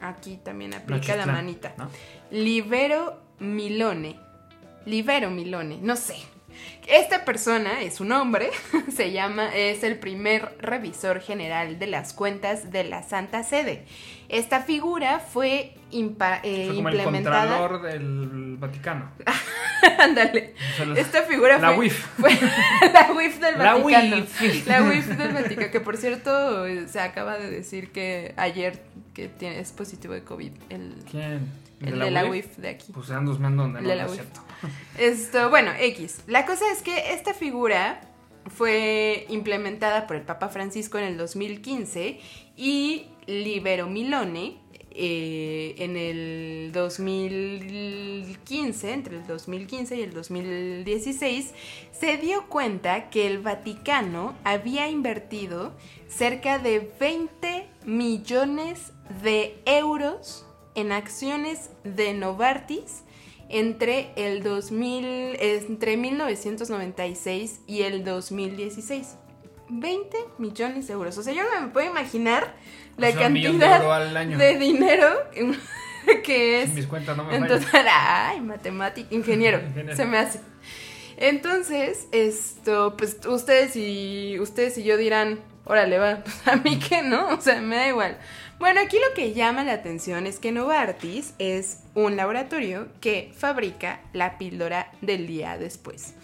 [0.00, 1.90] aquí también aplica la manita, ¿no?
[2.30, 4.16] Libero Milone,
[4.86, 6.16] Libero Milone, no sé.
[6.86, 8.50] Esta persona es un hombre,
[8.94, 13.84] se llama, es el primer revisor general de las cuentas de la Santa Sede.
[14.28, 17.58] Esta figura fue, impa- eh, Fue como el implementada.
[17.58, 19.10] contralor del Vaticano.
[19.98, 20.54] Ándale.
[20.96, 22.06] Esta figura La fue, WIF.
[22.18, 22.30] fue
[22.92, 24.16] la WIF del La Vaticano.
[24.16, 24.66] WIF.
[24.66, 28.82] La WIF del Vaticano, que por cierto eh, se acaba de decir que ayer
[29.14, 30.52] que tiene, es positivo de COVID.
[30.68, 31.48] El, ¿Quién?
[31.80, 32.92] El de la WIF de aquí.
[32.92, 34.40] Pues dos men donde no, de no la es cierto.
[34.98, 36.22] Esto, bueno, X.
[36.26, 38.00] La cosa es que esta figura
[38.46, 42.20] fue implementada por el Papa Francisco en el 2015
[42.56, 44.58] y Libero Milone
[44.92, 51.54] eh, en el 2015, entre el 2015 y el 2016,
[51.92, 55.72] se dio cuenta que el Vaticano había invertido
[56.08, 60.44] cerca de 20 millones de euros
[60.80, 63.02] en acciones de Novartis
[63.48, 69.16] entre el 2000, entre 1996 y el 2016.
[69.68, 71.16] 20 millones de euros.
[71.18, 72.54] O sea, yo no me puedo imaginar
[72.96, 75.06] la O sea, un millón de cantidad de dinero
[76.24, 77.60] que es Mis cuentas no me en fallan.
[77.64, 79.96] total, ay, matemático, ingeniero, Ingeniero.
[79.96, 80.40] se me hace.
[81.16, 87.02] Entonces, esto, pues ustedes y ustedes y yo dirán, órale, va, pues a mí que
[87.02, 88.18] no, o sea, me da igual.
[88.60, 94.00] Bueno, aquí lo que llama la atención es que Novartis es un laboratorio que fabrica
[94.12, 96.14] la píldora del día después.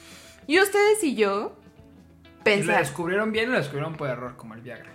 [0.47, 1.57] Y ustedes y yo
[2.45, 4.91] ¿Y la descubrieron bien o la descubrieron por error, como el Viagra?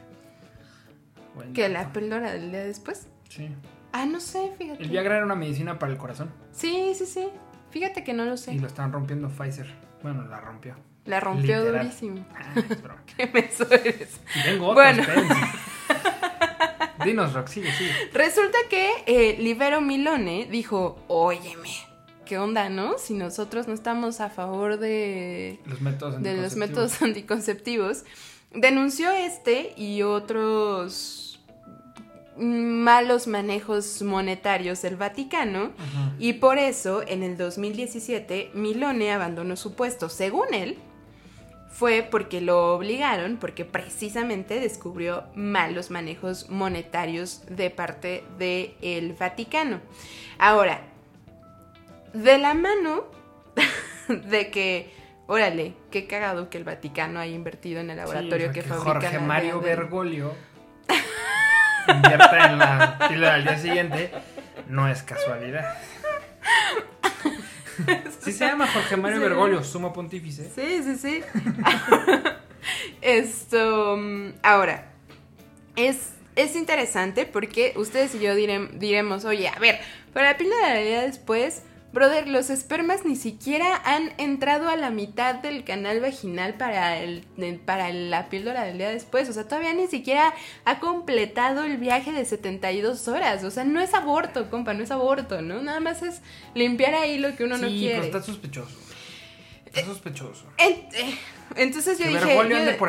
[1.34, 3.08] Bueno, que la píldora del día después.
[3.28, 3.50] Sí.
[3.92, 4.84] Ah, no sé, fíjate.
[4.84, 6.30] El Viagra era una medicina para el corazón.
[6.54, 7.28] Sí, sí, sí.
[7.72, 8.54] Fíjate que no lo sé.
[8.54, 9.74] Y lo están rompiendo Pfizer.
[10.04, 10.76] Bueno, la rompió.
[11.06, 11.86] La rompió Literal.
[11.88, 12.24] durísimo.
[12.36, 13.02] Ah, es broma.
[13.18, 14.20] Qué menso eres.
[14.36, 15.04] Y tengo otro, Bueno.
[17.06, 17.92] Dinos, Rock, sigue, sigue.
[18.14, 21.70] Resulta que eh, Libero Milone dijo, óyeme,
[22.26, 22.98] ¿qué onda, no?
[22.98, 26.58] Si nosotros no estamos a favor de, Los métodos de los anticonceptivos.
[26.58, 28.04] métodos anticonceptivos,
[28.54, 31.28] denunció este y otros
[32.38, 36.14] malos manejos monetarios del Vaticano Ajá.
[36.18, 40.10] y por eso en el 2017 Milone abandonó su puesto.
[40.10, 40.78] Según él,
[41.72, 49.80] fue porque lo obligaron, porque precisamente descubrió malos manejos monetarios de parte del Vaticano.
[50.38, 50.82] Ahora,
[52.14, 53.06] de la mano
[54.08, 54.94] de que,
[55.28, 58.70] órale, qué cagado que el Vaticano haya invertido en el laboratorio Sí, o sea, que,
[58.70, 60.34] fabrica Jorge Mario de- Bergoglio
[61.88, 64.12] invierta en la píldora al día siguiente
[64.68, 65.74] no es casualidad.
[68.24, 69.24] Sí se llama Jorge Mario Sí.
[69.24, 70.50] Bergoglio, sumo pontífice.
[70.56, 71.22] Sí, sí, sí.
[73.02, 74.92] Esto, mm, ahora,
[75.76, 79.80] es, es interesante porque ustedes y yo direm- diremos, oye, a ver,
[80.14, 84.90] para la píldora del día después, brother, los espermas ni siquiera han entrado a la
[84.90, 87.24] mitad del canal vaginal para, el,
[87.66, 89.28] para la píldora del día después.
[89.30, 90.34] O sea, todavía ni siquiera
[90.66, 93.44] ha completado el viaje de 72 horas.
[93.44, 95.62] O sea, no es aborto, compa, no es aborto, ¿no?
[95.62, 96.22] Nada más es
[96.56, 97.96] limpiar ahí lo que uno no sí, quiere.
[97.96, 98.78] pero está sospechoso.
[99.66, 100.46] Está sospechoso.
[100.58, 101.18] En- eh,
[101.56, 102.36] entonces yo dije,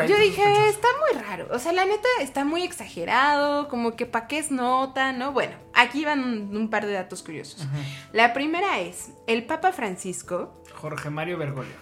[0.09, 1.49] yo, dije, está muy raro.
[1.51, 5.33] O sea, la neta está muy exagerado, como que pa' qué es nota, ¿no?
[5.33, 7.63] Bueno, aquí van un, un par de datos curiosos.
[7.63, 7.79] Ajá.
[8.13, 11.75] La primera es, el Papa Francisco, Jorge Mario Bergoglio.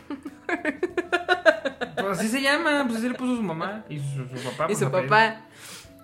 [1.96, 4.64] Pues así se llama, pues así le puso su mamá y su, su papá.
[4.64, 5.10] y pues, su apellido.
[5.10, 5.42] papá,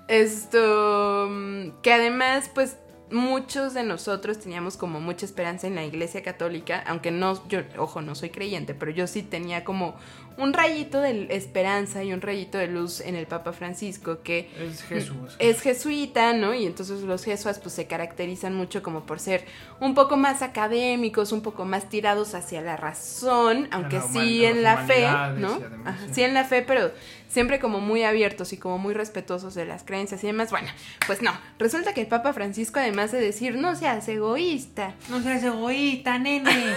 [0.08, 2.76] esto, mm, que además, pues,
[3.10, 8.02] muchos de nosotros teníamos como mucha esperanza en la iglesia católica, aunque no, yo, ojo,
[8.02, 9.94] no soy creyente, pero yo sí tenía como
[10.38, 14.82] un rayito de esperanza y un rayito de luz en el Papa Francisco, que Es
[14.82, 15.36] Jesús.
[15.38, 16.54] es jesuita, ¿no?
[16.54, 19.44] Y entonces los jesuas pues se caracterizan mucho como por ser
[19.80, 24.62] un poco más académicos, un poco más tirados hacia la razón, aunque la sí en
[24.62, 25.02] la fe,
[25.38, 25.54] ¿no?
[25.54, 26.90] además, sí en la fe, pero
[27.28, 30.50] siempre como muy abiertos y como muy respetuosos de las creencias y demás.
[30.50, 30.68] Bueno,
[31.06, 35.42] pues no, resulta que el Papa Francisco además de decir no seas egoísta, No seas
[35.42, 36.50] egoísta, nene.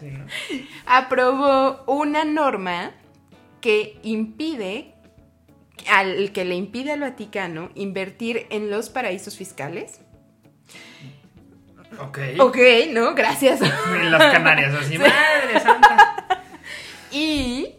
[0.00, 0.24] Sí, ¿no?
[0.86, 2.92] aprobó una norma
[3.60, 4.94] que impide
[5.90, 10.00] al que le impide al Vaticano invertir en los paraísos fiscales.
[11.98, 12.18] Ok.
[12.40, 12.58] Ok,
[12.90, 13.60] no, gracias.
[13.94, 14.98] En las Canarias, así.
[14.98, 16.42] Madre santa.
[17.12, 17.74] y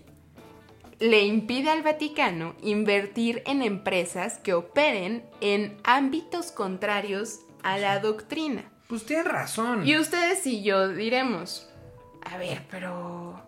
[0.99, 8.63] le impide al Vaticano invertir en empresas que operen en ámbitos contrarios a la doctrina.
[8.87, 9.87] Pues tienes razón.
[9.87, 11.69] Y ustedes y yo diremos,
[12.21, 13.41] a ver, pero...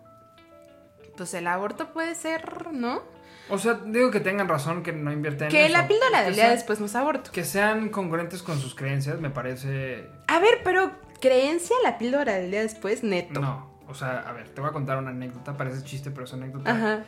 [1.16, 3.02] Pues el aborto puede ser, ¿no?
[3.48, 6.50] O sea, digo que tengan razón que no invierten en Que la píldora del día
[6.50, 7.32] después no es aborto.
[7.32, 10.06] Que sean congruentes con sus creencias, me parece.
[10.26, 13.40] A ver, pero creencia la píldora del día después, neto.
[13.40, 13.78] No.
[13.88, 15.56] O sea, a ver, te voy a contar una anécdota.
[15.56, 16.70] Parece chiste, pero es anécdota.
[16.70, 17.04] Ajá.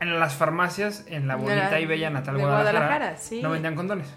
[0.00, 3.42] En las farmacias, en la bonita la- y bella Natal de Guadalajara, Guadalajara, sí.
[3.42, 4.08] no vendían condones.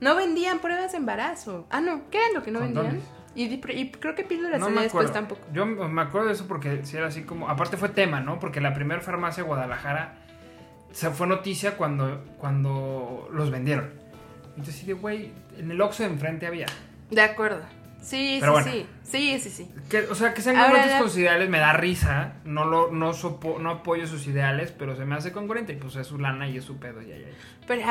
[0.00, 1.66] No vendían pruebas de embarazo.
[1.70, 2.92] Ah, no, ¿qué era lo que no Condones.
[2.92, 3.12] vendían?
[3.34, 3.44] Y,
[3.80, 5.40] y creo que píldoras No me después tampoco.
[5.52, 7.48] Yo me acuerdo de eso porque si era así como.
[7.48, 8.38] Aparte fue tema, ¿no?
[8.38, 10.14] Porque la primera farmacia de Guadalajara
[10.92, 13.90] se fue noticia cuando, cuando los vendieron.
[14.50, 16.66] Entonces, sí, de güey, en el Oxxo de enfrente había.
[17.10, 17.62] De acuerdo.
[18.02, 18.72] Sí, Pero sí, bueno.
[18.72, 18.86] sí.
[19.04, 19.70] Sí, sí, sí.
[19.88, 22.34] Que, o sea, que sean Ahora congruentes con sus ideales me da risa.
[22.44, 25.72] No lo, no, sopo- no apoyo sus ideales, pero se me hace congruente.
[25.74, 27.00] Y pues es su lana y es su pedo.
[27.02, 27.36] Ya, ya, ya.
[27.66, 27.82] Pero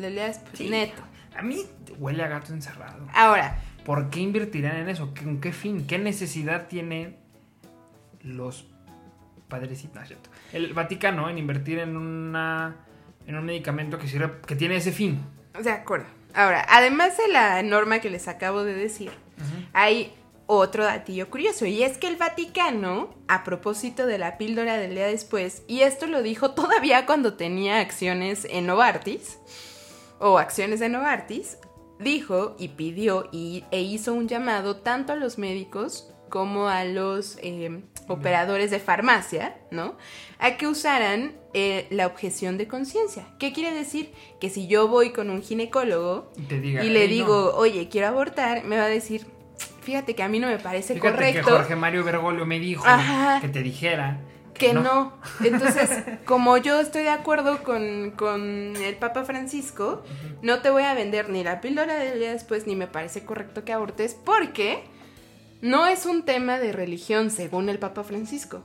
[0.00, 0.68] de Lea es pues, Sí.
[0.70, 1.02] neto.
[1.36, 1.58] A mí
[1.98, 3.06] huele a gato encerrado.
[3.14, 5.14] Ahora, ¿Por qué invertirán en eso?
[5.14, 5.86] ¿Con qué fin?
[5.86, 7.16] ¿Qué necesidad tienen
[8.22, 8.66] los
[9.48, 9.94] padrecitos?
[9.94, 10.30] No, es.
[10.52, 12.76] El Vaticano en invertir en una
[13.26, 15.20] en un medicamento que sirve, que tiene ese fin.
[15.64, 16.06] de acuerdo.
[16.36, 19.10] Ahora, además de la norma que les acabo de decir,
[19.72, 20.12] hay
[20.44, 25.06] otro datillo curioso y es que el Vaticano, a propósito de la píldora del día
[25.06, 29.38] después, y esto lo dijo todavía cuando tenía acciones en Novartis,
[30.18, 31.56] o acciones de Novartis,
[31.98, 37.38] dijo y pidió y, e hizo un llamado tanto a los médicos como a los
[37.42, 39.96] eh, operadores de farmacia, ¿no?
[40.38, 43.26] A que usaran eh, la objeción de conciencia.
[43.38, 44.12] ¿Qué quiere decir?
[44.40, 47.58] Que si yo voy con un ginecólogo Y te diga, y le "Ey, digo, no".
[47.58, 49.26] oye, quiero abortar, me va a decir,
[49.82, 51.44] fíjate que a mí no me parece Fíjate correcto.
[51.46, 53.40] que Jorge Mario Bergoglio me dijo Ajá.
[53.40, 54.20] que te dijera
[54.54, 55.12] que no.
[55.44, 55.90] Entonces,
[56.24, 60.02] como yo estoy de acuerdo con, con el Papa Francisco,
[60.40, 63.64] no te voy a vender ni la píldora del día después, ni me parece correcto
[63.66, 64.84] que abortes, porque
[65.60, 68.64] no es un tema de religión, según el Papa Francisco.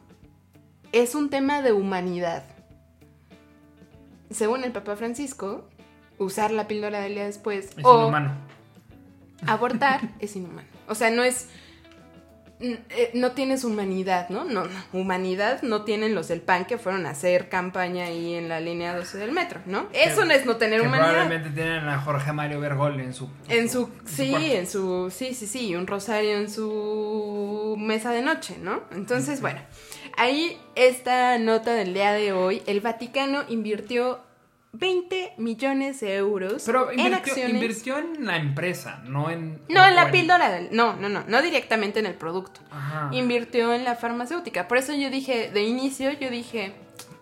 [0.92, 2.44] Es un tema de humanidad.
[4.30, 5.68] Según el Papa Francisco,
[6.18, 8.34] usar la píldora del día después Es o inhumano.
[9.48, 10.68] abortar es inhumano.
[10.88, 11.48] O sea, no es.
[12.62, 14.44] Eh, No tienes humanidad, ¿no?
[14.46, 14.84] No, no.
[14.94, 18.96] Humanidad no tienen los del PAN que fueron a hacer campaña ahí en la línea
[18.96, 19.88] 12 del metro, ¿no?
[19.94, 21.10] Eso no es no tener Que humanidad.
[21.12, 23.90] probablemente tienen a Jorge Mario Bergoglio en su En su.
[24.06, 24.48] Sí, cuarto.
[24.48, 25.12] en su.
[25.16, 25.76] Sí, sí, sí.
[25.76, 28.82] Un rosario en su mesa de noche, ¿no?
[28.92, 29.60] Entonces, bueno.
[30.18, 32.62] Ahí esta nota del día de hoy.
[32.66, 34.20] El Vaticano invirtió
[34.74, 37.54] 20 millones de euros Pero en invirtió, acciones.
[37.56, 39.60] invirtió en la empresa, no en.
[39.68, 40.70] No, en la píldora del.
[40.76, 41.24] No, no, no.
[41.28, 42.62] No directamente en el producto.
[42.72, 43.10] Ajá.
[43.12, 44.68] Invirtió en la farmacéutica.
[44.68, 46.74] Por eso yo dije, de inicio, yo dije.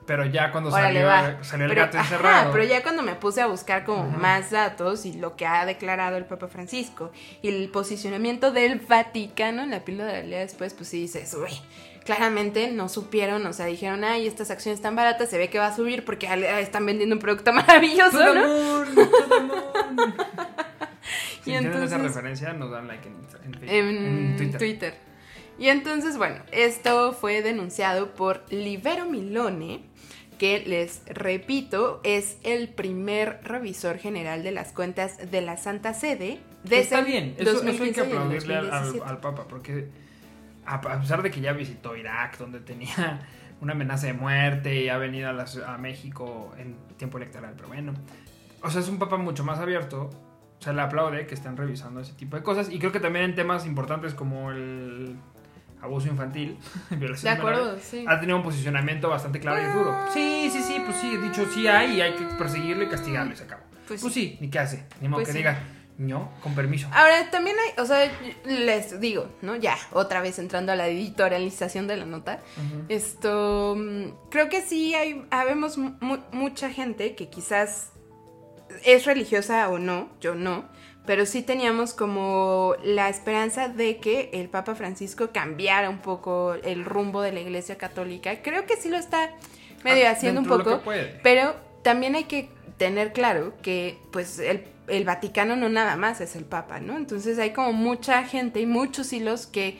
[0.06, 2.52] Pero ya cuando salió, el Pero, gato ajá, encerrado.
[2.52, 6.18] pero ya cuando me puse a buscar como más datos y lo que ha declarado
[6.18, 7.12] el Papa Francisco
[7.44, 11.52] y el posicionamiento del Vaticano en la píldora del día después, pues sí dices, uy,
[12.10, 15.68] claramente no supieron, o sea, dijeron, ay, estas acciones están baratas, se ve que va
[15.68, 18.44] a subir porque ah, están vendiendo un producto maravilloso, Todo ¿no?
[18.46, 19.64] amor, todo amor.
[21.44, 23.98] si Y entienden esa referencia, nos dan like en, en en
[24.32, 24.58] en Twitter.
[24.58, 24.94] Twitter.
[25.60, 29.82] Y entonces, bueno, esto fue denunciado por Libero Milone,
[30.40, 36.40] que les repito, es el primer revisor general de las cuentas de la Santa Sede
[36.64, 39.10] desde Está bien, eso, eso hay 2015 que aplaudirle al, al- 2017.
[39.12, 39.88] al Papa, porque
[40.76, 43.22] a, pesar de que ya visitó Irak, donde tenía
[43.62, 47.68] una amenaza de muerte, y ha venido a, la a México en tiempo electoral, pero
[47.70, 47.94] bueno,
[48.62, 50.10] o sea, es un Papa mucho más abierto,
[50.60, 53.36] se le aplaude que estén revisando ese tipo de cosas, y creo que también en
[53.36, 55.16] temas importantes como el
[55.82, 56.58] abuso infantil,
[56.92, 58.06] violación De acuerdo, sí.
[58.08, 59.96] ha tenido un posicionamiento bastante claro y duro.
[60.14, 63.34] Sí, sí, sí, pues sí, he dicho sí hay y hay que perseguirlo y castigarlo
[63.34, 63.64] y se acabó.
[63.88, 65.38] Pues Pues, sí, ni qué hace, ni modo Pues que sí.
[65.40, 65.58] diga,
[66.00, 66.88] no, con permiso.
[66.94, 68.10] Ahora, también hay, o sea,
[68.46, 69.56] les digo, ¿no?
[69.58, 72.40] Ya, otra vez entrando a la editorialización de la nota.
[72.88, 77.92] Esto, mm, creo que sí hay, habemos mu- mucha gente que quizás
[78.86, 80.66] es religiosa o no, yo no,
[81.06, 86.86] pero sí teníamos como la esperanza de que el Papa Francisco cambiara un poco el
[86.86, 88.42] rumbo de la Iglesia Católica.
[88.42, 89.32] Creo que sí lo está
[89.84, 90.82] medio Ah, haciendo un poco,
[91.24, 96.36] pero también hay que tener claro que pues el, el Vaticano no nada más es
[96.36, 96.98] el Papa, ¿no?
[96.98, 99.78] Entonces hay como mucha gente y muchos hilos que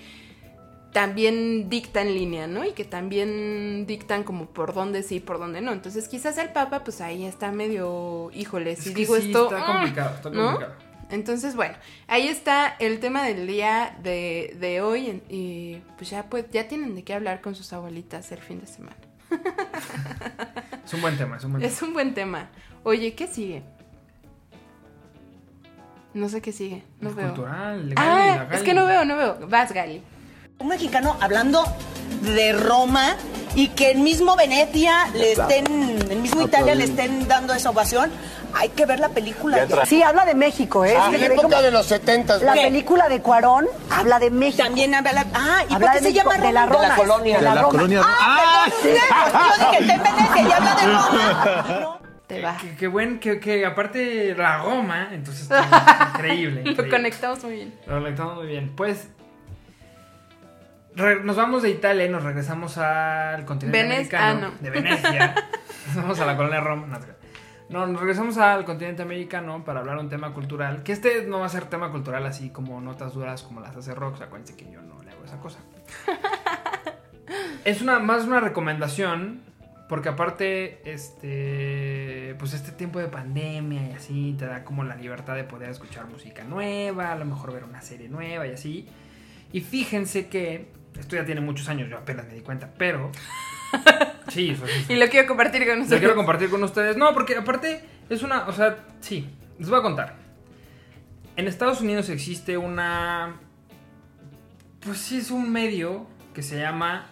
[0.92, 2.66] también dictan línea, ¿no?
[2.66, 5.72] Y que también dictan como por dónde sí, por dónde no.
[5.72, 9.46] Entonces quizás el Papa pues ahí está medio, híjole, Es si que digo sí, esto...
[9.46, 9.74] Está ¡ah!
[9.74, 10.46] complicado, está ¿no?
[10.46, 10.90] complicado.
[11.12, 11.76] Entonces, bueno,
[12.08, 16.94] ahí está el tema del día de, de hoy y pues ya, pues ya tienen
[16.94, 18.96] de qué hablar con sus abuelitas el fin de semana.
[20.86, 21.74] Es un buen tema, es un buen tema.
[21.74, 22.50] Es un buen tema.
[22.84, 23.64] Oye, ¿qué sigue?
[26.20, 27.28] No sé qué sigue, no veo.
[27.28, 29.38] Cultural, legal, Ah, es que no veo, no veo.
[29.48, 30.04] Vas, Gali.
[30.60, 31.64] Un mexicano hablando
[32.22, 33.16] de Roma
[33.56, 35.66] y que el mismo Venecia le estén,
[36.12, 38.12] el mismo Italia le estén dando esa ovación.
[38.54, 39.66] Hay que ver la película.
[39.86, 40.94] Sí, habla de México, ¿eh?
[40.94, 42.62] Es la ve época como- de los 70 La ¿Qué?
[42.64, 44.64] película de Cuarón habla de México.
[44.64, 45.26] También habla la...
[45.34, 46.82] Ah, ¿y habla por qué de se México, llama de la Roma?
[46.82, 47.72] De la colonia, de la, de la Roma.
[47.72, 48.02] colonia.
[48.04, 48.98] Ah, perdón,
[49.62, 51.66] yo dije, está en Venecia y habla de Roma.
[51.80, 51.99] No.
[52.30, 52.56] Te va.
[52.58, 56.64] Que, que buen, que, que aparte la Roma, entonces está increíble.
[56.64, 56.90] Lo increíble.
[56.90, 57.74] conectamos muy bien.
[57.88, 58.72] Lo conectamos muy bien.
[58.78, 59.10] Pues
[61.24, 64.48] nos vamos de Italia y nos regresamos al continente americano.
[64.48, 64.64] ah, no.
[64.64, 65.36] De Venecia.
[65.88, 67.00] nos vamos a la colonia Roma.
[67.70, 70.84] No, nos regresamos al continente americano para hablar un tema cultural.
[70.84, 73.96] Que este no va a ser tema cultural así como notas duras como las hace
[73.96, 74.22] Rox.
[74.22, 75.58] Acuérdense que yo no le hago esa cosa.
[77.66, 79.49] es una, más una recomendación.
[79.90, 82.36] Porque aparte, este.
[82.38, 86.06] Pues este tiempo de pandemia y así te da como la libertad de poder escuchar
[86.06, 88.88] música nueva, a lo mejor ver una serie nueva y así.
[89.52, 90.72] Y fíjense que.
[90.98, 93.12] Esto ya tiene muchos años, yo apenas me di cuenta, pero.
[94.30, 94.94] Sí, eso sí.
[94.94, 96.00] Y lo quiero compartir con Lo ustedes.
[96.02, 96.96] quiero compartir con ustedes.
[96.96, 98.48] No, porque aparte es una.
[98.48, 100.18] O sea, sí, les voy a contar.
[101.36, 103.38] En Estados Unidos existe una.
[104.82, 107.08] Pues sí, es un medio que se llama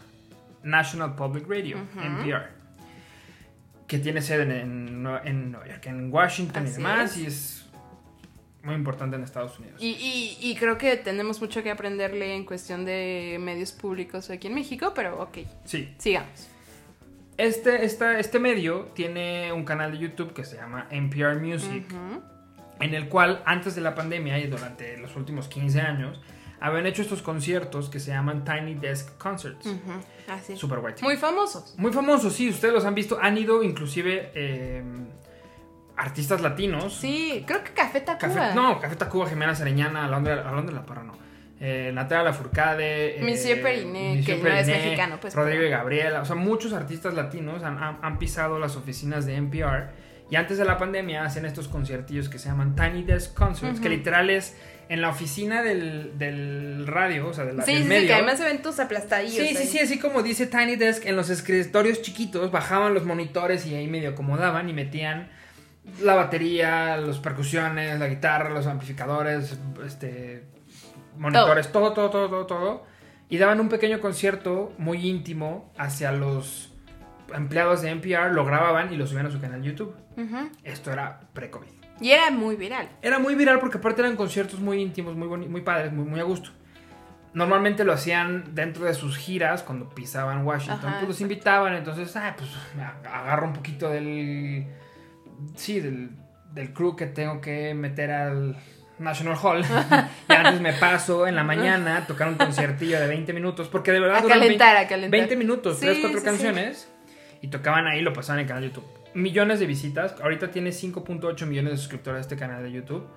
[0.62, 2.57] National Public Radio, NPR.
[3.88, 7.12] Que tiene sede en, en Nue- en Nueva York, en Washington y demás.
[7.12, 7.18] es.
[7.18, 7.66] Y es
[8.64, 9.82] muy importante en Estados Unidos.
[9.82, 14.48] Y, y- y creo que tenemos mucho que aprenderle en cuestión de medios públicos aquí
[14.48, 15.94] en México, pero ok, Sí.
[15.98, 16.50] sigamos.
[17.38, 21.86] Este, esta- este medio tiene un canal de YouTube que se llama NPR Music.
[22.80, 26.20] En el cual antes de la pandemia y durante los últimos 15 años
[26.60, 29.68] habían hecho estos conciertos que se llaman Tiny Desk Concerts.
[30.28, 30.56] Así.
[30.58, 30.94] Super guay.
[31.02, 31.76] Muy famosos.
[31.78, 33.18] Muy famosos, sí, ustedes los han visto.
[33.22, 34.84] Han ido inclusive eh,
[35.96, 36.94] artistas latinos.
[36.96, 38.34] Sí, creo que Café Tacuba.
[38.34, 41.14] Café, no, Café Tacuba, Jimena Sereñana, Alondra, Alondra La Parra, no.
[41.60, 43.20] Eh, Natalia Lafourcade.
[43.20, 46.22] eh, Monsieur Periné, Monsieur que no es mexicano, pues, Rodrigo y Gabriela.
[46.22, 49.90] O sea, muchos artistas latinos han, han- han pisado las oficinas de NPR.
[50.30, 53.88] Y antes de la pandemia hacían estos conciertillos que se llaman Tiny Desk Concerts, que
[53.90, 54.58] literal es
[54.90, 58.02] en la oficina del, del radio, o sea, de la, Sí, del sí, medio.
[58.02, 58.40] sí, que además
[58.80, 59.36] aplastadillos.
[59.36, 59.68] Sí, sí, ahí.
[59.68, 63.88] sí, así como dice Tiny Desk, en los escritorios chiquitos bajaban los monitores y ahí
[63.88, 65.30] medio acomodaban y metían
[66.02, 70.44] la batería, las percusiones, la guitarra, los amplificadores, este,
[71.18, 72.84] monitores, todo, todo, todo, todo, todo.
[73.30, 76.67] Y daban un pequeño concierto muy íntimo hacia los
[77.34, 79.96] empleados de NPR, lo grababan y lo subían a su canal YouTube.
[80.64, 81.68] Esto era pre-COVID.
[82.00, 82.90] Y era muy viral.
[83.02, 86.24] Era muy viral porque aparte eran conciertos muy íntimos, muy, muy padres, muy, muy a
[86.24, 86.52] gusto.
[87.34, 90.90] Normalmente lo hacían dentro de sus giras cuando pisaban Washington.
[90.90, 92.50] Ajá, pues los invitaban, entonces, ah, pues
[93.06, 94.66] agarro un poquito del.
[95.56, 96.10] Sí, del,
[96.54, 98.58] del crew que tengo que meter al
[98.98, 99.64] National Hall.
[100.30, 103.68] y antes me paso en la mañana a tocar un conciertillo de 20 minutos.
[103.68, 104.18] Porque de verdad.
[104.18, 105.20] A calentar, 20 a calentar.
[105.20, 106.92] 20 minutos, Sí, 3, 4 sí, canciones.
[107.42, 108.86] Y tocaban ahí, lo pasaban en el canal de YouTube.
[109.14, 110.16] Millones de visitas.
[110.22, 113.08] Ahorita tiene 5.8 millones de suscriptores este canal de YouTube.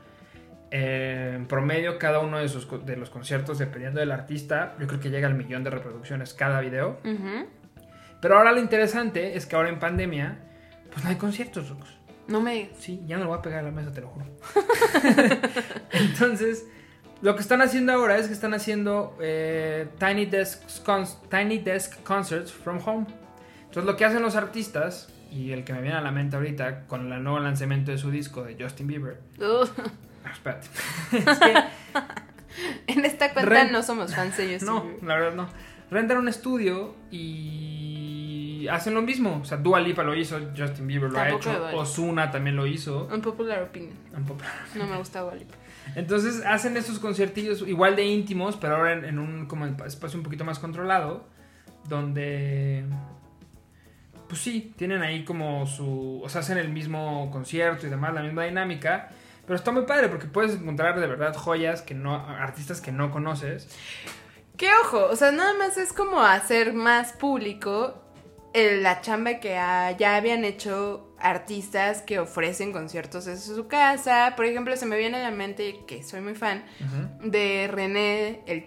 [0.71, 5.01] Eh, en promedio, cada uno de, sus, de los conciertos, dependiendo del artista, yo creo
[5.01, 6.99] que llega al millón de reproducciones cada video.
[8.21, 10.39] Pero ahora lo interesante es que ahora en pandemia,
[10.93, 11.73] pues no hay conciertos.
[12.29, 12.77] No me digas.
[12.79, 14.27] Sí, ya no lo voy a pegar a la mesa, te lo juro.
[15.93, 16.67] Entonces,
[17.23, 22.53] lo que están haciendo ahora es que están haciendo eh, tiny, cons- tiny Desk Concerts
[22.53, 23.07] from Home.
[23.71, 26.87] Entonces, lo que hacen los artistas, y el que me viene a la mente ahorita
[26.89, 29.21] con el nuevo lanzamiento de su disco de Justin Bieber.
[29.39, 29.65] Uh,
[30.29, 30.67] espérate.
[31.13, 31.55] es que
[32.89, 35.05] en esta cuenta no somos fans de Justin No, Bieber.
[35.05, 35.49] la verdad no.
[35.89, 39.39] Rentan un estudio y hacen lo mismo.
[39.41, 41.51] O sea, Dua Lipa lo hizo, Justin Bieber lo ha hecho.
[41.75, 43.09] Ozuna también lo hizo.
[43.13, 43.95] Un popular opinion.
[44.17, 44.43] Un poco-
[44.75, 45.47] No me gusta Wally.
[45.97, 50.25] Entonces hacen estos conciertillos igual de íntimos, pero ahora en, en un como espacio un
[50.25, 51.27] poquito más controlado,
[51.89, 52.85] donde
[54.31, 58.23] pues sí, tienen ahí como su, o sea, hacen el mismo concierto y demás, la
[58.23, 59.11] misma dinámica,
[59.45, 63.11] pero está muy padre porque puedes encontrar de verdad joyas que no artistas que no
[63.11, 63.69] conoces.
[64.57, 68.01] Que ojo, o sea, nada más es como hacer más público
[68.55, 74.35] el- la chamba que ya habían hecho artistas que ofrecen conciertos desde su casa.
[74.37, 76.65] Por ejemplo, se me viene a la mente, que soy muy fan,
[77.23, 78.67] de René, el,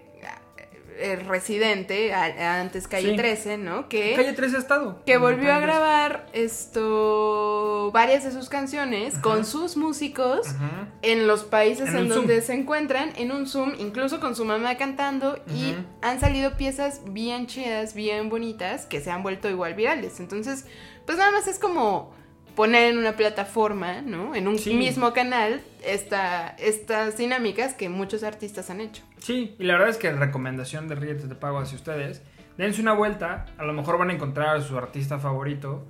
[0.99, 3.15] el residente, a- antes Calle Sí.
[3.15, 3.87] 13, ¿no?
[3.89, 5.01] Que, Calle 13 ha estado.
[5.05, 5.79] que volvió a Calle 13.
[5.79, 10.87] grabar esto varias de sus canciones con sus músicos Ajá.
[11.01, 12.45] en los países En donde Zoom.
[12.45, 17.47] se encuentran, en un Zoom, incluso con su mamá cantando, y han salido piezas bien
[17.47, 20.19] chidas, bien bonitas, que se han vuelto igual virales.
[20.19, 20.65] Entonces,
[21.05, 22.13] pues nada más es como
[22.55, 24.35] poner en una plataforma, ¿no?
[24.35, 24.73] En un Sí.
[24.75, 29.03] mismo canal, esta, estas dinámicas que muchos artistas han hecho.
[29.19, 32.21] Sí, y la verdad es que recomendación de Ríete Te Pago hacia ustedes.
[32.57, 35.87] Dense una vuelta, a lo mejor van a encontrar a su artista favorito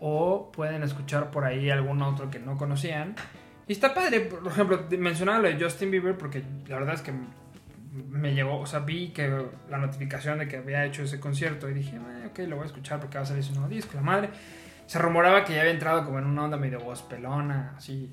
[0.00, 3.16] o pueden escuchar por ahí algún otro que no conocían.
[3.66, 7.12] Y está padre, por ejemplo, mencionaba lo de Justin Bieber porque la verdad es que
[8.10, 9.28] me llegó, o sea, vi que
[9.70, 12.66] la notificación de que había hecho ese concierto y dije, "Eh, ok, lo voy a
[12.66, 14.28] escuchar porque va a salir su nuevo disco, la madre.
[14.86, 18.10] Se rumoraba que ya había entrado como en una onda medio gospelona, así,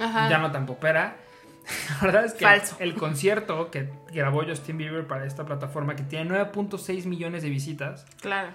[0.00, 0.28] Ajá.
[0.28, 1.16] ya no tan popera.
[2.00, 2.76] La verdad es que Falso.
[2.80, 8.06] el concierto que grabó Justin Bieber para esta plataforma, que tiene 9.6 millones de visitas,
[8.20, 8.48] Claro.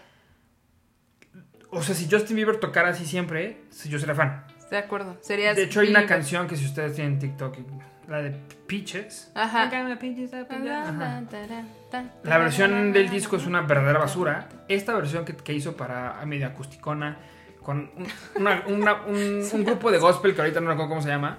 [1.72, 4.46] o sea, si Justin Bieber tocara así siempre, yo sería fan.
[4.70, 5.18] De acuerdo.
[5.22, 6.16] Sería De hecho, hay una Bieber.
[6.18, 7.58] canción que si ustedes tienen TikTok,
[8.08, 8.32] la de
[8.68, 9.32] Peaches.
[9.36, 9.64] Ajá.
[9.64, 11.22] Ajá.
[11.92, 14.48] La La versión del disco es una verdadera basura.
[14.68, 17.18] Esta versión que, que hizo para medio acusticona,
[17.70, 18.08] con un,
[18.42, 21.38] una- una- un- un grupo de gospel que ahorita no recuerdo cómo se llama.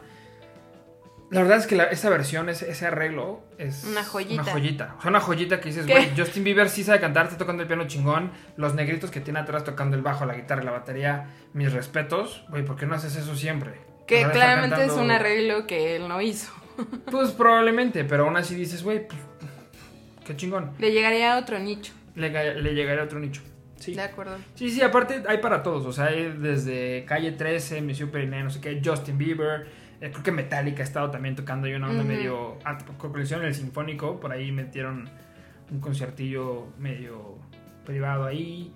[1.30, 4.42] La verdad es que la- esta versión, ese, ese arreglo, es Una joyita.
[4.42, 4.94] Una joyita.
[4.98, 7.68] O sea, una joyita que dices, güey, Justin Bieber sí sabe cantar, está tocando el
[7.68, 8.30] piano chingón.
[8.56, 12.44] Los negritos que tiene atrás tocando el bajo, la guitarra la batería, mis respetos.
[12.48, 13.72] Güey, ¿por qué no haces eso siempre?
[14.08, 16.52] Que claramente es un arreglo que él no hizo.
[17.10, 19.20] Pues probablemente, pero aún así dices, güey, pues,
[20.24, 20.72] qué chingón.
[20.78, 21.92] Le llegaría a otro nicho.
[22.14, 23.42] Le, le llegaría a otro nicho.
[23.80, 23.94] Sí.
[23.94, 24.36] De acuerdo.
[24.54, 25.84] Sí, sí, aparte hay para todos.
[25.86, 29.66] O sea, hay desde Calle 13, Monsieur Periné, no sé qué, Justin Bieber.
[30.00, 32.58] eh, creo que Metallica ha estado también tocando ahí una onda medio.
[33.00, 34.20] Que lo hicieron en el Sinfónico.
[34.20, 35.08] Por ahí metieron
[35.70, 37.38] un conciertillo medio
[37.84, 38.72] privado ahí.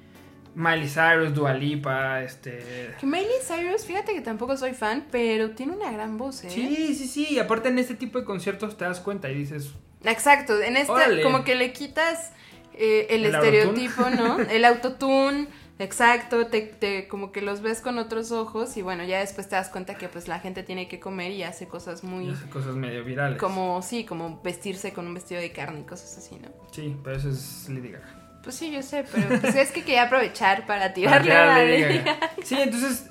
[0.54, 2.94] Miley Cyrus, Dua Lipa, este.
[3.00, 6.50] Que Miley Cyrus, fíjate que tampoco soy fan, pero tiene una gran voz, ¿eh?
[6.50, 7.26] Sí, sí, sí.
[7.30, 9.74] Y aparte en este tipo de conciertos te das cuenta y dices.
[10.04, 11.22] Exacto, en Órale.
[11.22, 12.32] como que le quitas
[12.74, 14.38] eh, el, ¿El estereotipo, ¿no?
[14.40, 15.46] El autotune,
[15.78, 19.56] exacto, te, te- como que los ves con otros ojos y bueno, ya después te
[19.56, 22.48] das cuenta que pues la gente tiene que comer y hace cosas y muy hace
[22.48, 23.38] cosas medio virales.
[23.38, 26.48] como sí, como vestirse con un vestido de carne y cosas así, ¿no?
[26.72, 28.20] Sí, pero eso es Lady Gaga.
[28.42, 31.58] Pues sí, yo sé, pero pues es que quería aprovechar para Para tirarle tirar a
[31.64, 32.18] Lady Gaga.
[32.44, 33.06] Sí, entonces,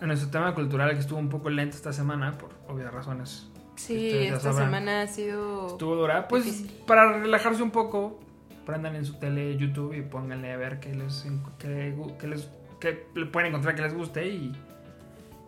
[0.00, 3.46] en nuestro tema cultural que estuvo un poco lento esta semana, por obvias razones.
[3.76, 4.64] Sí, esta sabrán.
[4.66, 6.26] semana ha sido Estuvo dura.
[6.28, 6.70] Pues Difícil.
[6.86, 8.18] para relajarse un poco,
[8.64, 11.26] prendan en su tele YouTube y pónganle a ver qué les,
[11.58, 12.48] qué, qué les
[12.80, 12.92] qué
[13.32, 14.52] pueden encontrar que les guste y,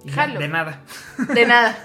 [0.04, 0.38] y Jalo.
[0.40, 0.82] de nada.
[1.34, 1.76] de nada.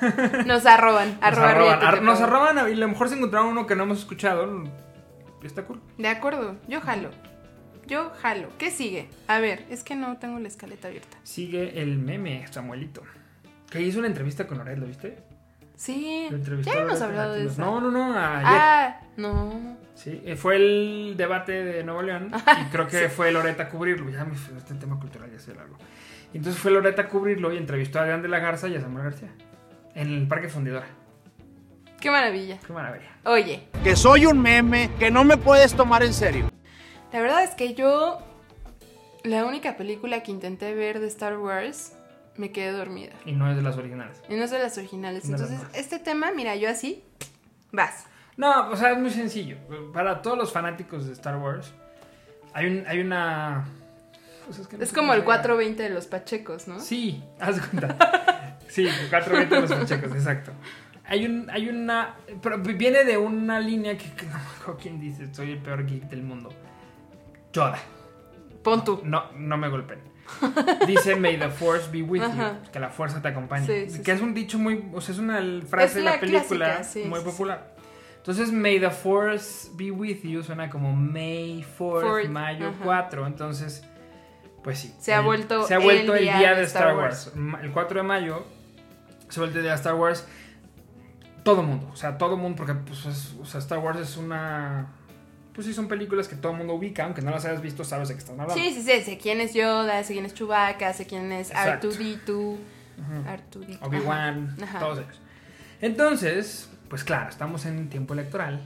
[0.46, 3.66] Nos arroban, Nos arroba arroban, ar- nos arroban y a lo mejor se encontraron uno
[3.68, 4.64] que no hemos escuchado.
[5.44, 5.82] Está cool.
[5.98, 7.10] De acuerdo, yo jalo.
[7.88, 8.48] Yo jalo.
[8.58, 9.10] ¿Qué sigue?
[9.28, 11.18] A ver, es que no tengo la escaleta abierta.
[11.24, 13.02] Sigue el meme, Samuelito.
[13.70, 15.18] Que hizo una entrevista con Loret, ¿lo viste?
[15.82, 16.28] Sí.
[16.30, 17.60] Lo Ya hemos hablado de eso.
[17.60, 18.46] No, no, no, ayer.
[18.46, 19.78] Ah, no.
[19.96, 24.12] Sí, eh, fue el debate de Nuevo León y creo que fue Loreta a cubrirlo.
[24.12, 25.78] Ya me, este tema cultural ya se largo.
[26.36, 28.82] Y entonces fue Loreta a cubrirlo y entrevistó a Adrián de la Garza y a
[28.82, 29.30] Samuel García
[29.96, 30.86] en el Parque Fundidora.
[32.00, 32.60] Qué maravilla.
[32.60, 33.10] Qué maravilla.
[33.26, 36.52] Oye, que soy un meme, que no me puedes tomar en serio.
[37.12, 38.20] la verdad es que yo.
[39.24, 41.96] La única película que intenté ver de Star Wars
[42.38, 43.14] me quedé dormida.
[43.26, 44.22] Y no es de las originales.
[44.30, 45.26] Y no es de las originales.
[45.26, 47.04] No, Entonces, este tema, mira, yo así.
[47.72, 48.06] Vas.
[48.38, 49.58] No, o sea, es muy sencillo.
[49.94, 51.74] Para todos los fanáticos de Star Wars,
[52.54, 53.66] hay, un, hay una.
[54.46, 55.36] pues es que no Es sé como el se llama.
[55.38, 56.80] 420 de los pachecos, ¿no?
[56.80, 57.98] Sí, haz cuenta.
[58.68, 60.54] Sí, 420 de los pachecos, exacto.
[61.04, 62.16] Hay, un, hay una.
[62.42, 64.06] Pero viene de una línea que,
[64.66, 66.54] no quién dice: Soy el peor geek del mundo.
[67.52, 67.78] Yoda.
[68.64, 69.02] Pon tú.
[69.04, 70.00] No, no me golpeen.
[70.88, 72.60] Dice May the Force be with Ajá.
[72.64, 72.72] you.
[72.72, 73.66] Que la fuerza te acompañe.
[73.66, 74.12] Sí, sí, que sí.
[74.12, 74.84] es un dicho muy.
[74.94, 77.76] O sea, es una frase Es de la la película clásica, muy popular.
[78.18, 82.78] Entonces, May the Force be with you suena como May 4th, Fourth, mayo ajá.
[82.84, 83.26] 4.
[83.28, 83.84] Entonces,
[84.64, 84.94] pues sí.
[85.00, 87.32] Se ha vuelto se ha vuelto el el día día, de Star Star Wars.
[87.36, 88.46] Ma- El 4 de mayo
[89.30, 90.28] se vuelve el día de Star Wars.
[91.44, 94.94] Todo mundo, o sea, todo mundo, porque pues, es- o sea, Star Wars es una.
[95.54, 98.08] Pues sí, son películas que todo el mundo ubica, aunque no las hayas visto, sabes
[98.08, 98.62] de qué están hablando.
[98.64, 99.02] Sí, sí, sí.
[99.04, 101.90] Sé quién es Yoda, sé quién es Chewbacca, sé quién es Exacto.
[101.90, 102.58] R2D2.
[103.26, 103.78] R2D2.
[103.82, 105.20] Obi-Wan, todos ellos.
[105.82, 108.62] Entonces, pues claro, estamos en tiempo electoral.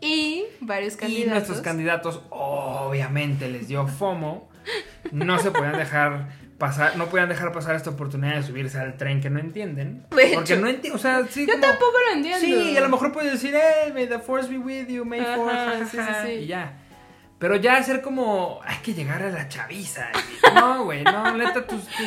[0.00, 1.30] Y varios Y candidatos.
[1.32, 4.48] nuestros candidatos, obviamente, les dio FOMO.
[5.12, 6.28] No se podían dejar
[6.60, 10.06] pasar, no podían dejar pasar esta oportunidad de subirse al tren que no entienden.
[10.10, 10.56] De porque hecho.
[10.60, 12.38] no entienden, o sea, sí, Yo como- tampoco lo entiendo.
[12.46, 15.34] Sí, a lo mejor puedes decir, eh, may the force be with you, may Ajá,
[15.34, 16.32] force, sí, ja", sí, sí.
[16.34, 16.76] y ya.
[17.40, 20.10] Pero ya hacer como, hay que llegar a la chaviza.
[20.14, 22.02] y- No, güey, no, neta, tus- tu-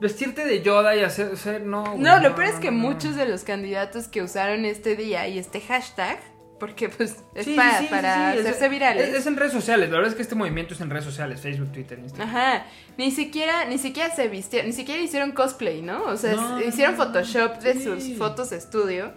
[0.00, 1.84] vestirte de Yoda y hacer, hacer- no.
[1.84, 2.88] güey, No, lo peor es que no, no.
[2.90, 6.18] muchos de los candidatos que usaron este día y este hashtag,
[6.62, 9.08] porque pues es Sí, para, sí, sí, para sí, es- hacerse virales.
[9.08, 11.40] Es, es en redes sociales, la verdad es que este movimiento es en redes sociales,
[11.40, 12.28] Facebook, Twitter, Instagram.
[12.28, 16.04] Ajá, ni siquiera, ni siquiera se vistieron, ni siquiera hicieron cosplay, ¿no?
[16.04, 19.12] O sea, No, hicieron Photoshop de sus fotos de estudio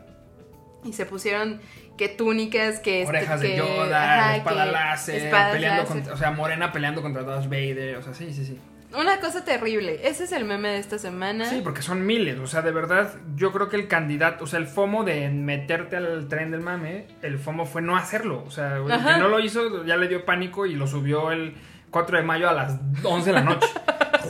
[0.84, 1.62] y se pusieron
[2.00, 5.86] que túnicas, que este, Orejas que, de Yoda, ajá, espada láser, peleando láser.
[5.86, 8.60] contra, o sea, Morena peleando contra Darth Vader, o sea, sí, sí, sí.
[8.94, 10.08] Una cosa terrible.
[10.08, 11.46] Ese es el meme de esta semana.
[11.50, 14.60] Sí, porque son miles, o sea, de verdad, yo creo que el candidato, o sea,
[14.60, 18.78] el FOMO de meterte al tren del mame, el FOMO fue no hacerlo, o sea,
[18.78, 21.56] el que no lo hizo ya le dio pánico y lo subió el
[21.90, 23.68] 4 de mayo a las 11 de la noche.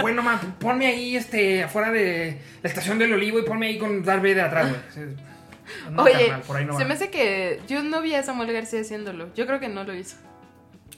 [0.01, 4.03] Bueno, man, ponme ahí este afuera de la estación del Olivo y ponme ahí con
[4.03, 5.15] Darth Vader atrás, güey.
[5.89, 6.87] No, Oye, carnal, por ahí no se va.
[6.89, 9.33] me hace que yo no vi a Samuel García haciéndolo.
[9.35, 10.17] Yo creo que no lo hizo.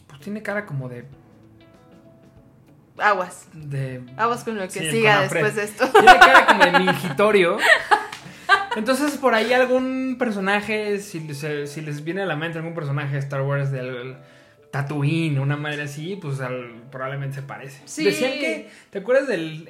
[0.08, 1.06] Pues tiene cara como de
[3.00, 3.48] aguas.
[3.54, 5.88] de Aguas con lo que Sí, siga después de esto.
[5.92, 7.58] Tiene cara como de mingitorio.
[8.76, 13.14] Entonces, por ahí algún personaje, si, se- si les viene a la mente algún personaje
[13.14, 14.18] de Star Wars del
[14.72, 17.82] Tatooine, una madre así, pues al- probablemente se parece.
[17.86, 18.04] Sí.
[18.06, 19.68] Decían que, ¿te acuerdas del...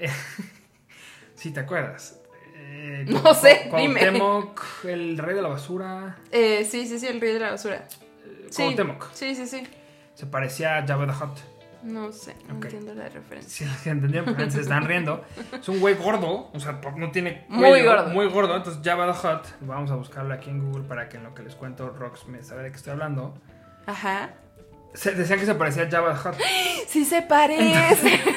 [1.36, 2.20] sí, ¿te acuerdas?
[2.56, 4.00] Eh, No sé, Cu- dime.
[4.02, 6.18] Cuauhtémoc, el rey de la basura.
[6.32, 7.88] Eh, sí, sí, sí, el rey de la basura.
[8.50, 9.12] Sí, Cuauhtémoc.
[9.14, 9.64] sí, sí, sí.
[10.16, 11.38] Se parecía a Jabba the Hutt.
[11.84, 13.68] No sé, no entiendo la referencia.
[13.84, 15.24] Que entendieron se están riendo.
[15.60, 18.10] Es un güey gordo, o sea, no tiene Muy gordo.
[18.10, 19.46] Muy gordo, entonces Jabba the Hutt.
[19.62, 22.44] Vamos a buscarlo aquí en Google para que en lo que les cuento Rox me
[22.44, 23.38] sabe de qué estoy hablando.
[23.86, 24.32] Ajá.
[24.94, 26.36] Se- decían que se parecía a Jabba the Hutt.
[26.88, 28.20] Sí se parece.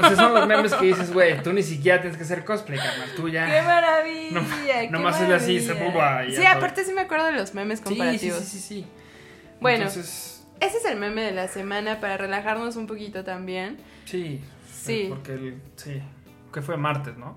[0.00, 2.78] O sea, son los memes que dices, güey, tú ni siquiera tienes que hacer cosplay,
[2.78, 3.10] carnal.
[3.14, 3.44] Tú ya.
[3.44, 4.40] ¡Qué maravilla!
[4.40, 7.52] No- qué nomás es así, se buba y Sí, aparte sí me acuerdo de los
[7.52, 8.38] memes Sí, comparativos.
[8.38, 8.86] sí, sí, sí, sí.
[9.60, 9.84] Bueno.
[9.84, 13.78] Entonces, Ese es el meme de la semana para relajarnos un poquito también.
[14.04, 14.40] sí.
[14.80, 15.06] Sí.
[15.10, 15.60] Porque el.
[15.76, 16.00] Sí.
[16.52, 17.34] Que fue martes, ¿no?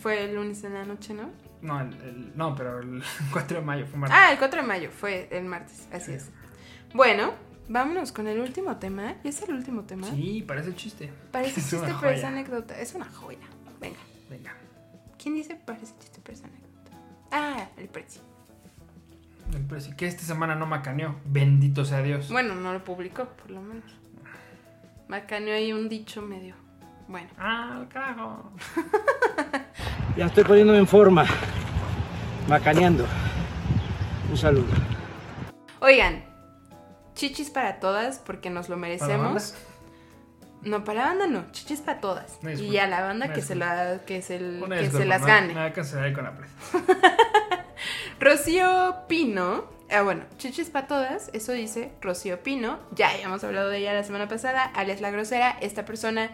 [0.00, 1.30] Fue el lunes en la noche, ¿no?
[1.62, 3.00] No, el, el- no, pero el
[3.32, 4.18] 4 de mayo fue martes.
[4.20, 6.30] Ah, el 4 de mayo fue el martes, así es.
[6.92, 7.32] Bueno,
[7.68, 9.14] vámonos con el último tema.
[9.22, 10.08] ¿Y es el último tema?
[10.10, 11.12] Sí, parece chiste.
[11.30, 12.80] Parece Es chiste, pero es anécdota.
[12.80, 13.38] Es una joya.
[13.80, 13.98] Venga.
[14.28, 14.52] Venga.
[15.22, 16.90] ¿Quién dice parece chiste, pero es anécdota?
[17.30, 18.20] Ah, el precio.
[19.54, 21.16] El precio que esta semana no macaneó.
[21.24, 22.30] Bendito sea Dios.
[22.30, 23.84] Bueno, no lo publicó, por lo menos.
[25.08, 26.54] Macaneó ahí un dicho medio.
[27.08, 27.28] Bueno.
[27.38, 28.52] Ah, al carajo.
[30.16, 31.24] Ya estoy poniéndome en forma.
[32.48, 33.06] Macaneando.
[34.28, 34.66] Un saludo.
[35.80, 36.24] Oigan,
[37.14, 39.54] chichis para todas porque nos lo ¿Para la merecemos.
[40.62, 42.38] No, para la banda no, chichis para todas.
[42.60, 45.72] Y a la banda que se, la, que se, que las gane.
[45.72, 46.54] Que hacer ahí con la presa.
[48.20, 53.78] Rocío Pino, ah bueno, chichis para todas, eso dice Rocío Pino, ya habíamos hablado de
[53.78, 56.30] ella la semana pasada, alias La Grosera, esta persona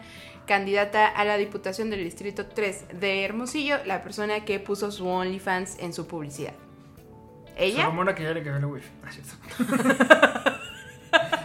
[0.47, 5.79] candidata a la Diputación del Distrito 3 de Hermosillo, la persona que puso su OnlyFans
[5.81, 6.53] en su publicidad.
[7.57, 7.87] Se ¿Ella?
[7.87, 8.89] rumora que ya le cayó el wifi.
[9.03, 10.51] No es cierto.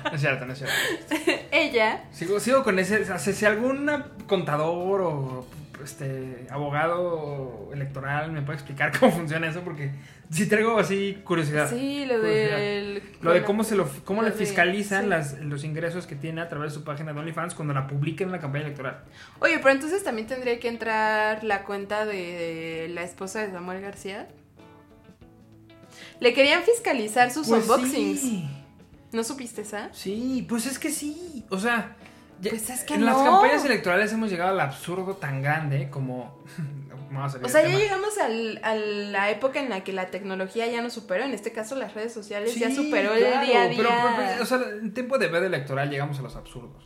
[0.03, 1.45] No es cierto, no es cierto.
[1.51, 3.01] Ella, Sigo, sigo con ese.
[3.01, 3.89] o sea, si algún
[4.27, 5.45] contador o
[5.83, 9.91] este abogado electoral me puede explicar cómo funciona eso, porque
[10.29, 11.69] si traigo así curiosidad.
[11.69, 12.57] sí, lo Curiosidad.
[12.57, 13.03] del...
[13.21, 15.09] Lo de cómo se lo cómo Lo le de- fiscalizan sí.
[15.09, 18.29] las, los ingresos que tiene a través de su página de OnlyFans cuando la publiquen
[18.29, 19.03] en la campaña electoral.
[19.39, 24.27] Oye, pero entonces también tendría que entrar la cuenta de la esposa de Samuel García.
[26.19, 28.19] Le querían fiscalizar sus Pues unboxings.
[28.19, 28.49] sí.
[29.11, 29.89] ¿No supiste esa?
[29.93, 31.43] Sí, pues es que sí.
[31.49, 31.97] O sea,
[32.49, 36.41] Pues es que en las campañas electorales hemos llegado al absurdo tan grande como.
[37.11, 40.07] Vamos a salir O sea, ya llegamos al- a la época en la que la
[40.07, 41.25] tecnología ya nos superó.
[41.25, 43.73] En este caso, las redes sociales ya superó claro, el día a día.
[43.75, 46.85] Pero, pero, pero, o sea, en tiempo de veda electoral llegamos a los absurdos.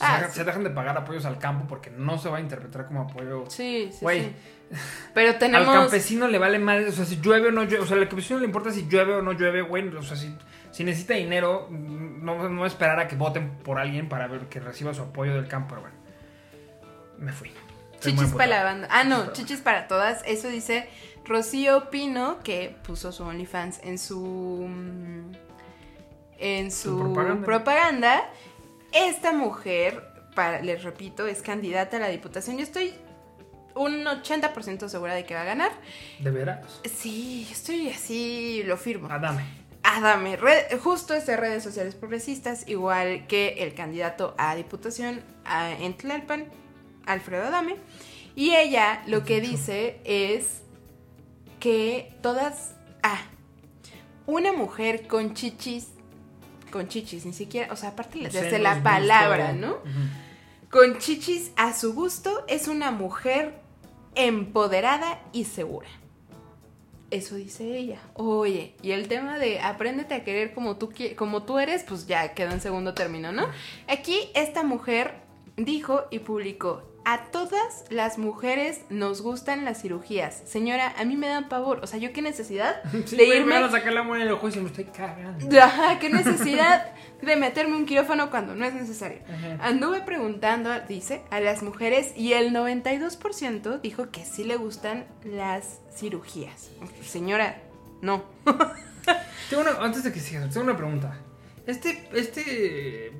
[0.00, 0.38] Ah, se, dejan- sí.
[0.38, 3.44] se dejan de pagar apoyos al campo porque no se va a interpretar como apoyo.
[3.48, 4.32] sí, sí, Güey, sí.
[5.12, 5.68] Pero tenemos.
[5.68, 8.08] Al campesino le vale madre, o sea, si llueve o no llueve, o sea, al
[8.08, 10.34] campesino le importa si llueve o no llueve, güey, o sea, si,
[10.76, 14.92] si necesita dinero, no, no esperar a que voten por alguien para ver que reciba
[14.92, 15.96] su apoyo del campo, pero bueno.
[17.18, 17.50] Me fui.
[17.94, 18.88] Estoy Chichis para la banda.
[18.90, 20.22] Ah, no, Chichis para- todas.
[20.26, 20.86] Eso dice
[21.24, 24.66] Rocío Pino, que puso su OnlyFans en su.
[24.68, 25.32] mm,
[26.38, 27.46] En su, Su propaganda.
[27.46, 28.30] propaganda.
[28.92, 30.02] Esta mujer,
[30.34, 32.58] para, les repito, es candidata a la diputación.
[32.58, 32.92] Yo estoy
[33.74, 35.70] un 80% segura de que va a ganar.
[36.18, 36.80] ¿De veras?
[36.84, 39.08] Sí, estoy así, lo firmo.
[39.10, 39.44] Adame.
[39.88, 45.70] Adame, red- justo es de redes sociales progresistas, igual que el candidato a diputación a,
[45.72, 46.46] en Tlalpan,
[47.06, 47.76] Alfredo Adame.
[48.34, 50.62] Y ella lo que dice es
[51.60, 52.74] que todas...
[53.02, 53.20] Ah,
[54.26, 55.86] una mujer con chichis,
[56.72, 59.74] con chichis, ni siquiera, o sea, aparte desde Senos, la palabra, ¿no?
[59.74, 60.68] Ujú.
[60.68, 63.60] Con chichis a su gusto es una mujer
[64.16, 65.86] empoderada y segura.
[67.10, 68.00] Eso dice ella.
[68.14, 72.34] Oye, y el tema de apréndete a querer como tú, como tú eres, pues ya
[72.34, 73.46] quedó en segundo término, ¿no?
[73.86, 75.14] Aquí esta mujer
[75.56, 80.42] dijo y publicó, a todas las mujeres nos gustan las cirugías.
[80.44, 81.78] Señora, a mí me dan pavor.
[81.84, 84.28] O sea, ¿yo qué necesidad Sí, de irme me van a sacar la muela en
[84.28, 85.62] el ojo y se me estoy cagando.
[85.62, 86.92] Ajá, qué necesidad
[87.22, 89.20] de meterme un quirófano cuando no es necesario.
[89.32, 89.68] Ajá.
[89.68, 95.78] Anduve preguntando, dice, a las mujeres y el 92% dijo que sí le gustan las
[95.94, 96.70] cirugías.
[97.04, 97.62] Señora,
[98.02, 98.24] no.
[99.48, 101.16] Tengo una, antes de que sigas, tengo una pregunta.
[101.68, 103.12] Este, este...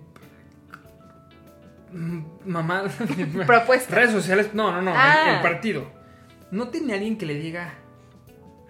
[1.93, 2.85] mm, Mamá...
[3.47, 3.95] Propuesta.
[3.95, 5.35] Redes sociales, no, no, no, el- Ah.
[5.37, 5.91] el, partido.
[6.51, 7.75] ¿No tiene alguien que le diga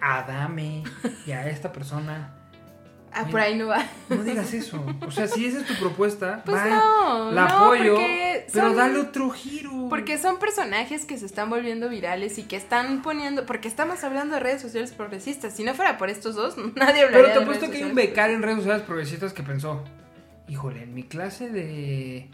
[0.01, 0.83] a Adame
[1.25, 2.33] y a esta persona
[3.13, 3.83] Ah, por ahí no va.
[4.09, 4.85] No digas eso.
[5.07, 7.95] O sea, si esa es tu propuesta, Pues va, no, la no, apoyo,
[8.53, 9.87] pero son- dale otro giro.
[9.89, 13.45] Porque son personajes que se están volviendo virales y que están poniendo.
[13.47, 15.55] Porque estamos hablando de redes sociales progresistas.
[15.55, 18.35] Si no fuera por estos dos, nadie hablaría Pero te apuesto que hay un becario
[18.35, 19.83] en redes sociales progresistas que pensó,
[20.47, 22.29] híjole, en mi clase de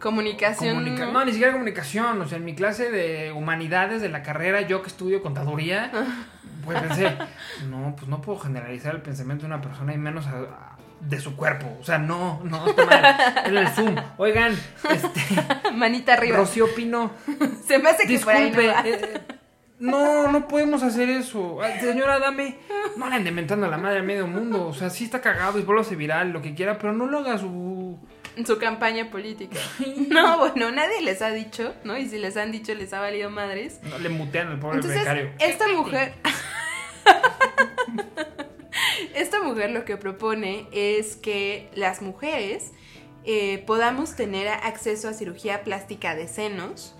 [0.00, 0.76] Comunicación.
[0.84, 4.60] comunica- no, ni siquiera comunicación, o sea, en mi clase de humanidades de la carrera,
[4.62, 5.90] yo que estudio contaduría,
[6.64, 7.16] pues pensé,
[7.68, 11.20] no, pues no puedo generalizar el pensamiento de una persona y menos a- a- de
[11.20, 11.66] su cuerpo.
[11.80, 13.16] O sea, no, no, está mal.
[13.46, 13.94] En el Zoom.
[14.16, 14.52] Oigan,
[14.90, 15.20] este,
[15.74, 16.38] Manita arriba.
[16.38, 17.10] Rocío Pino,
[17.66, 18.90] Se me hace que por ahí no disculpe.
[18.90, 19.20] eh,
[19.78, 21.60] no, no podemos hacer eso.
[21.62, 22.56] Ay, Señora, dame.
[22.96, 24.68] No le ande inventando a la madre a medio mundo.
[24.68, 27.36] O sea, sí está cagado y vuelve viral, lo que quiera, pero no lo haga
[27.36, 27.75] su.
[28.36, 29.58] En su campaña política.
[30.08, 31.96] No, bueno, nadie les ha dicho, ¿no?
[31.98, 33.80] Y si les han dicho, les ha valido madres.
[33.82, 35.30] No le mutean al pobre Entonces, becario.
[35.38, 36.14] esta mujer.
[39.14, 42.72] esta mujer lo que propone es que las mujeres
[43.24, 46.94] eh, podamos tener acceso a cirugía plástica de senos,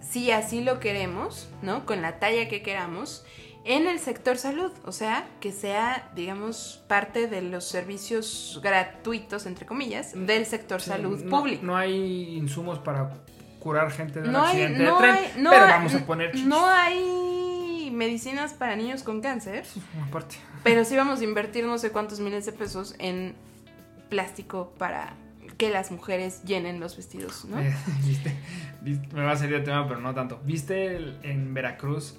[0.00, 1.86] si así lo queremos, ¿no?
[1.86, 3.24] Con la talla que queramos,
[3.64, 4.70] en el sector salud.
[4.84, 10.90] O sea, que sea, digamos, parte de los servicios gratuitos, entre comillas, del sector Sí,
[10.90, 11.64] salud no- público.
[11.64, 13.10] No hay insumos para
[13.60, 15.14] curar gente de un hay, accidente no de tren.
[15.14, 16.46] hay- no pero hay- vamos a poner chichis.
[16.46, 19.64] no hay medicinas para niños con cáncer,
[20.08, 20.36] Aparte.
[20.62, 23.34] pero sí vamos a invertir no sé cuántos miles de pesos en
[24.10, 25.14] plástico para
[25.56, 27.56] que las mujeres llenen los vestidos, ¿no?
[28.04, 28.34] ¿viste?
[28.82, 29.08] ¿Viste?
[29.14, 30.40] Me va a salir de tema, pero no tanto.
[30.44, 32.18] ¿Viste el- en Veracruz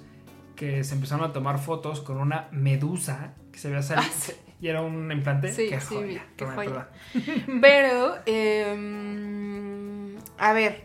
[0.56, 4.08] que se empezaron a tomar fotos con una medusa que se había salido?
[4.10, 4.32] Ah, sí.
[4.60, 5.52] Y era un implante.
[5.52, 6.26] Sí, qué joya.
[6.36, 6.88] qué joya.
[7.60, 10.84] Pero, em, a ver,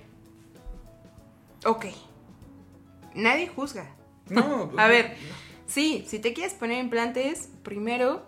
[1.65, 1.85] ok,
[3.15, 3.95] nadie juzga.
[4.29, 5.15] No, A ver,
[5.65, 8.25] sí, si te quieres poner implantes, primero,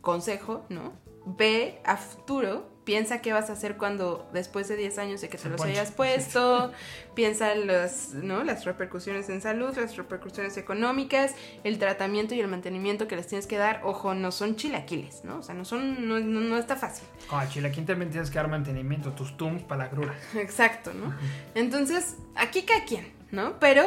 [0.00, 0.92] consejo, ¿no?
[1.26, 5.36] Ve a futuro, piensa qué vas a hacer cuando después de 10 años de que
[5.38, 5.72] te Se los ponche.
[5.72, 6.70] hayas puesto,
[7.14, 8.44] piensa las, ¿no?
[8.44, 13.46] las repercusiones en salud, las repercusiones económicas, el tratamiento y el mantenimiento que les tienes
[13.46, 13.80] que dar.
[13.84, 15.38] Ojo, no son chilaquiles, ¿no?
[15.38, 17.06] O sea, no son, no, no- no está fácil.
[17.28, 20.14] Como a Chilaquín también tienes que dar mantenimiento, tus tums para la grura.
[20.34, 21.14] Exacto, ¿no?
[21.54, 23.58] Entonces, aquí cada quien, ¿no?
[23.60, 23.84] Pero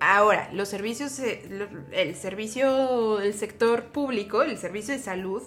[0.00, 1.42] ahora, los servicios, eh,
[1.92, 5.42] el servicio, el sector público, el servicio de salud,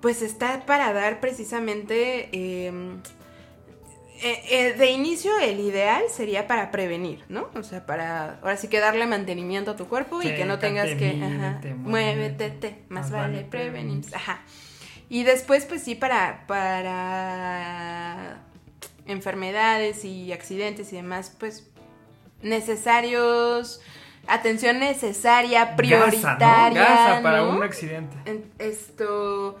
[0.00, 2.28] pues está para dar precisamente...
[2.32, 2.72] eh,
[4.22, 7.48] eh, eh, de inicio el ideal sería para prevenir, ¿no?
[7.54, 10.90] O sea, para ahora sí que darle mantenimiento a tu cuerpo y que no tengas
[10.94, 11.18] que...
[11.22, 14.04] Ajá, muévete, más vale prevenir.
[14.14, 14.42] Ajá.
[15.08, 18.42] Y después, pues sí, para, para
[19.06, 21.66] enfermedades y accidentes y demás, pues
[22.42, 23.80] necesarios,
[24.26, 26.38] atención necesaria, prioritaria.
[26.38, 26.74] Gasa, ¿no?
[26.74, 27.50] Gasa para ¿no?
[27.56, 28.16] un accidente.
[28.26, 29.58] En- Esto.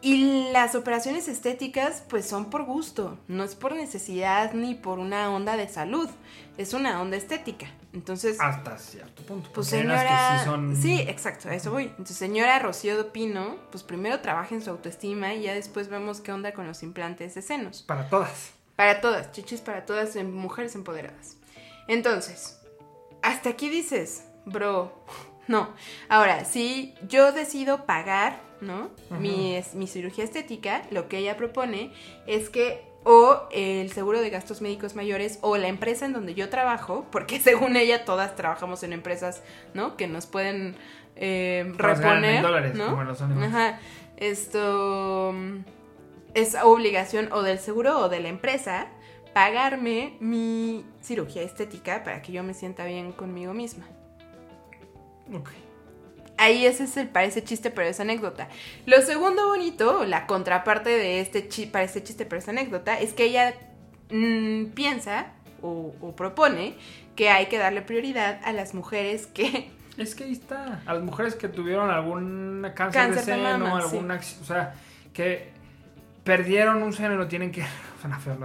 [0.00, 5.30] Y las operaciones estéticas, pues son por gusto, no es por necesidad ni por una
[5.30, 6.08] onda de salud,
[6.56, 7.66] es una onda estética.
[7.92, 9.50] Entonces, Hasta cierto punto.
[9.52, 10.34] pues señora.
[10.34, 10.76] que sí son.
[10.76, 11.84] Sí, exacto, a eso voy.
[11.84, 16.30] Entonces, señora Rocío Pino, pues primero trabaja en su autoestima y ya después vemos qué
[16.32, 17.82] onda con los implantes de senos.
[17.82, 18.52] Para todas.
[18.76, 21.38] Para todas, chichis para todas, mujeres empoderadas.
[21.88, 22.60] Entonces,
[23.22, 24.92] hasta aquí dices, bro,
[25.48, 25.74] no.
[26.08, 28.90] Ahora, si yo decido pagar, ¿no?
[29.20, 31.92] mi, es- mi cirugía estética, lo que ella propone
[32.26, 36.48] es que o el seguro de gastos médicos mayores o la empresa en donde yo
[36.50, 39.42] trabajo, porque según ella todas trabajamos en empresas,
[39.74, 39.96] ¿no?
[39.96, 40.76] Que nos pueden
[41.16, 42.90] eh, reponer, dólares, ¿no?
[42.90, 43.20] como los.
[43.22, 43.78] Ajá.
[44.16, 45.58] Esto mm,
[46.34, 48.88] es obligación o del seguro o de la empresa
[49.32, 53.86] pagarme mi cirugía estética para que yo me sienta bien conmigo misma.
[55.32, 55.50] Ok.
[56.38, 58.48] Ahí ese es el parece chiste pero es anécdota.
[58.86, 63.24] Lo segundo bonito, la contraparte de este chi parece chiste pero es anécdota, es que
[63.24, 63.54] ella
[64.10, 65.26] mm, piensa
[65.62, 66.74] o, o propone
[67.16, 70.80] que hay que darle prioridad a las mujeres que Es que ahí está.
[70.86, 74.74] A las mujeres que tuvieron algún cáncer, Cáncer de de seno, mama, acc- o sea,
[75.12, 75.48] que
[76.22, 77.64] perdieron un seno y lo tienen que.
[78.00, 78.36] Suena feo,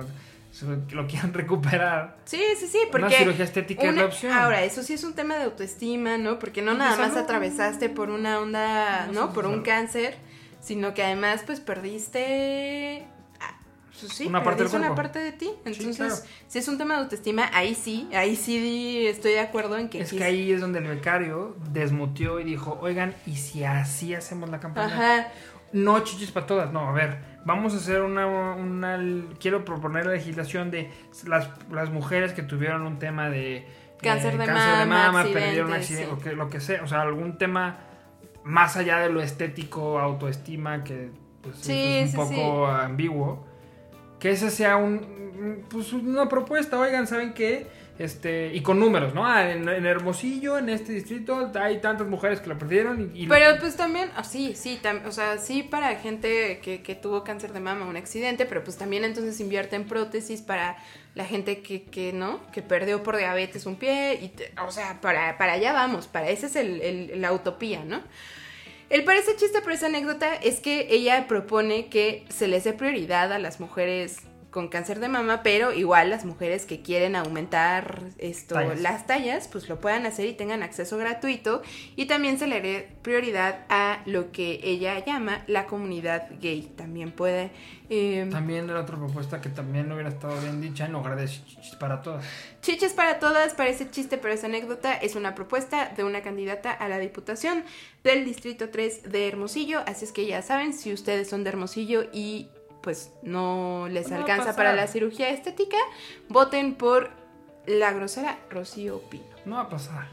[0.92, 2.18] lo, quieren recuperar.
[2.26, 3.08] Sí, sí, sí, porque...
[3.08, 4.32] Una cirugía estética es la opción.
[4.34, 6.38] Ahora, eso sí es un tema de autoestima, ¿no?
[6.40, 7.24] Porque no nada más salud.
[7.24, 9.28] atravesaste por una onda, No, ¿no?
[9.28, 10.16] sí, Por sí, un cáncer,
[10.62, 13.06] sino que además, pues, perdiste...
[13.42, 13.58] ah,
[14.00, 15.50] pues, sí, Una parte del una parte de ti.
[15.66, 16.16] Entonces, claro.
[16.48, 20.02] si es un tema de autoestima, ahí sí, ahí sí estoy de acuerdo en que...
[20.02, 24.14] Es sí que ahí es donde el becario desmutió y dijo, oigan, ¿y si así
[24.14, 24.94] hacemos la campaña?
[24.94, 25.28] Ajá,
[25.72, 29.00] No chichis para todas, no, a ver, vamos a hacer una, una
[29.40, 30.92] quiero proponer la legislación de
[31.28, 33.68] las, las mujeres que tuvieron un tema de eh,
[34.02, 36.12] Cáncer de mama, perdieron un accidente, sí.
[36.14, 37.78] o que, lo que sea, o sea, algún tema
[38.44, 41.10] más allá de lo estético, autoestima, que
[41.42, 43.46] pues Sí, es un sí, poco ambiguo.
[44.20, 47.68] Que ese sea un, pues una propuesta, oigan, ¿saben qué?
[48.00, 49.26] Este, y con números, ¿no?
[49.26, 53.28] Ah, en, Hermosillo, en este distrito, hay tantas mujeres que lo perdieron y...
[53.28, 57.54] Pero pues también, ah, sí, sí, tam- o sea, sí para gente que, tuvo cáncer
[57.54, 60.78] de mama, un accidente, pero pues también entonces invierte en prótesis para
[61.14, 62.40] la gente que, ¿no?
[62.52, 64.34] Que perdió por diabetes un pie,
[64.66, 68.02] o sea, para, para allá vamos, para esa es la utopía, ¿no?
[68.90, 73.32] El parece chiste por esa anécdota es que ella propone que se les dé prioridad
[73.34, 74.22] a las mujeres
[74.54, 78.80] con cáncer de mama, pero igual las mujeres que quieren aumentar esto, Tallas.
[78.82, 81.64] las tallas, pues lo puedan hacer y tengan acceso gratuito.
[81.96, 86.72] Y también se le dé prioridad a lo que ella llama la comunidad gay.
[86.78, 87.50] También puede...
[87.90, 91.26] eh, También era otra propuesta que también no hubiera estado bien dicha en lugar de
[91.26, 92.24] ch- ch- para todas.
[92.62, 94.94] Chiches para todas, parece chiste, pero es anécdota.
[94.94, 97.64] Es una propuesta de una candidata a la diputación
[98.04, 99.82] del Distrito 3 de Hermosillo.
[99.88, 102.50] Así es que ya saben, si ustedes son de Hermosillo y
[102.84, 105.78] pues no les No alcanza para la cirugía estética,
[106.28, 107.10] voten por
[107.66, 109.24] la grosera Rocío Pino.
[109.46, 110.10] No va a pasar.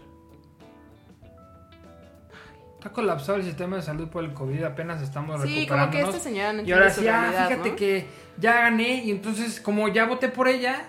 [2.77, 5.91] Está colapsado el sistema de salud por el COVID, apenas estamos Sí, recuperándonos.
[5.91, 7.77] como que esta señora no Y ahora sí, ah, fíjate ¿no?
[7.77, 8.07] que
[8.39, 10.89] ya gané y entonces como ya voté por ella,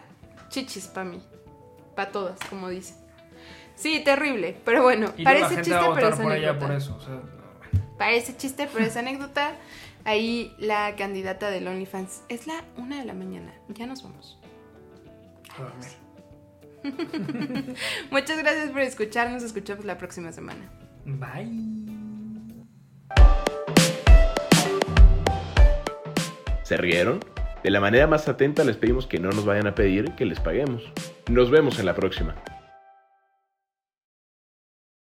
[0.50, 1.22] Chichis para mí.
[1.96, 2.94] Para todas, como dice.
[3.76, 4.56] Sí, terrible.
[4.64, 6.68] Pero bueno, y parece chiste, pero es por ella anécdota.
[6.68, 6.96] por eso.
[6.96, 7.98] O sea, no.
[7.98, 9.54] Parece chiste, pero es anécdota.
[10.06, 12.24] Ahí la candidata del OnlyFans.
[12.30, 13.54] Es la una de la mañana.
[13.70, 14.40] Ya nos vamos.
[15.58, 16.02] a dormir.
[18.12, 19.44] Muchas gracias por escucharnos.
[19.44, 20.72] Escuchamos la próxima semana.
[21.06, 21.92] Bye.
[26.64, 27.20] ¿Se rieron?
[27.64, 30.40] De la manera más atenta les pedimos que no nos vayan a pedir que les
[30.40, 30.84] paguemos.
[31.30, 32.36] Nos vemos en la próxima.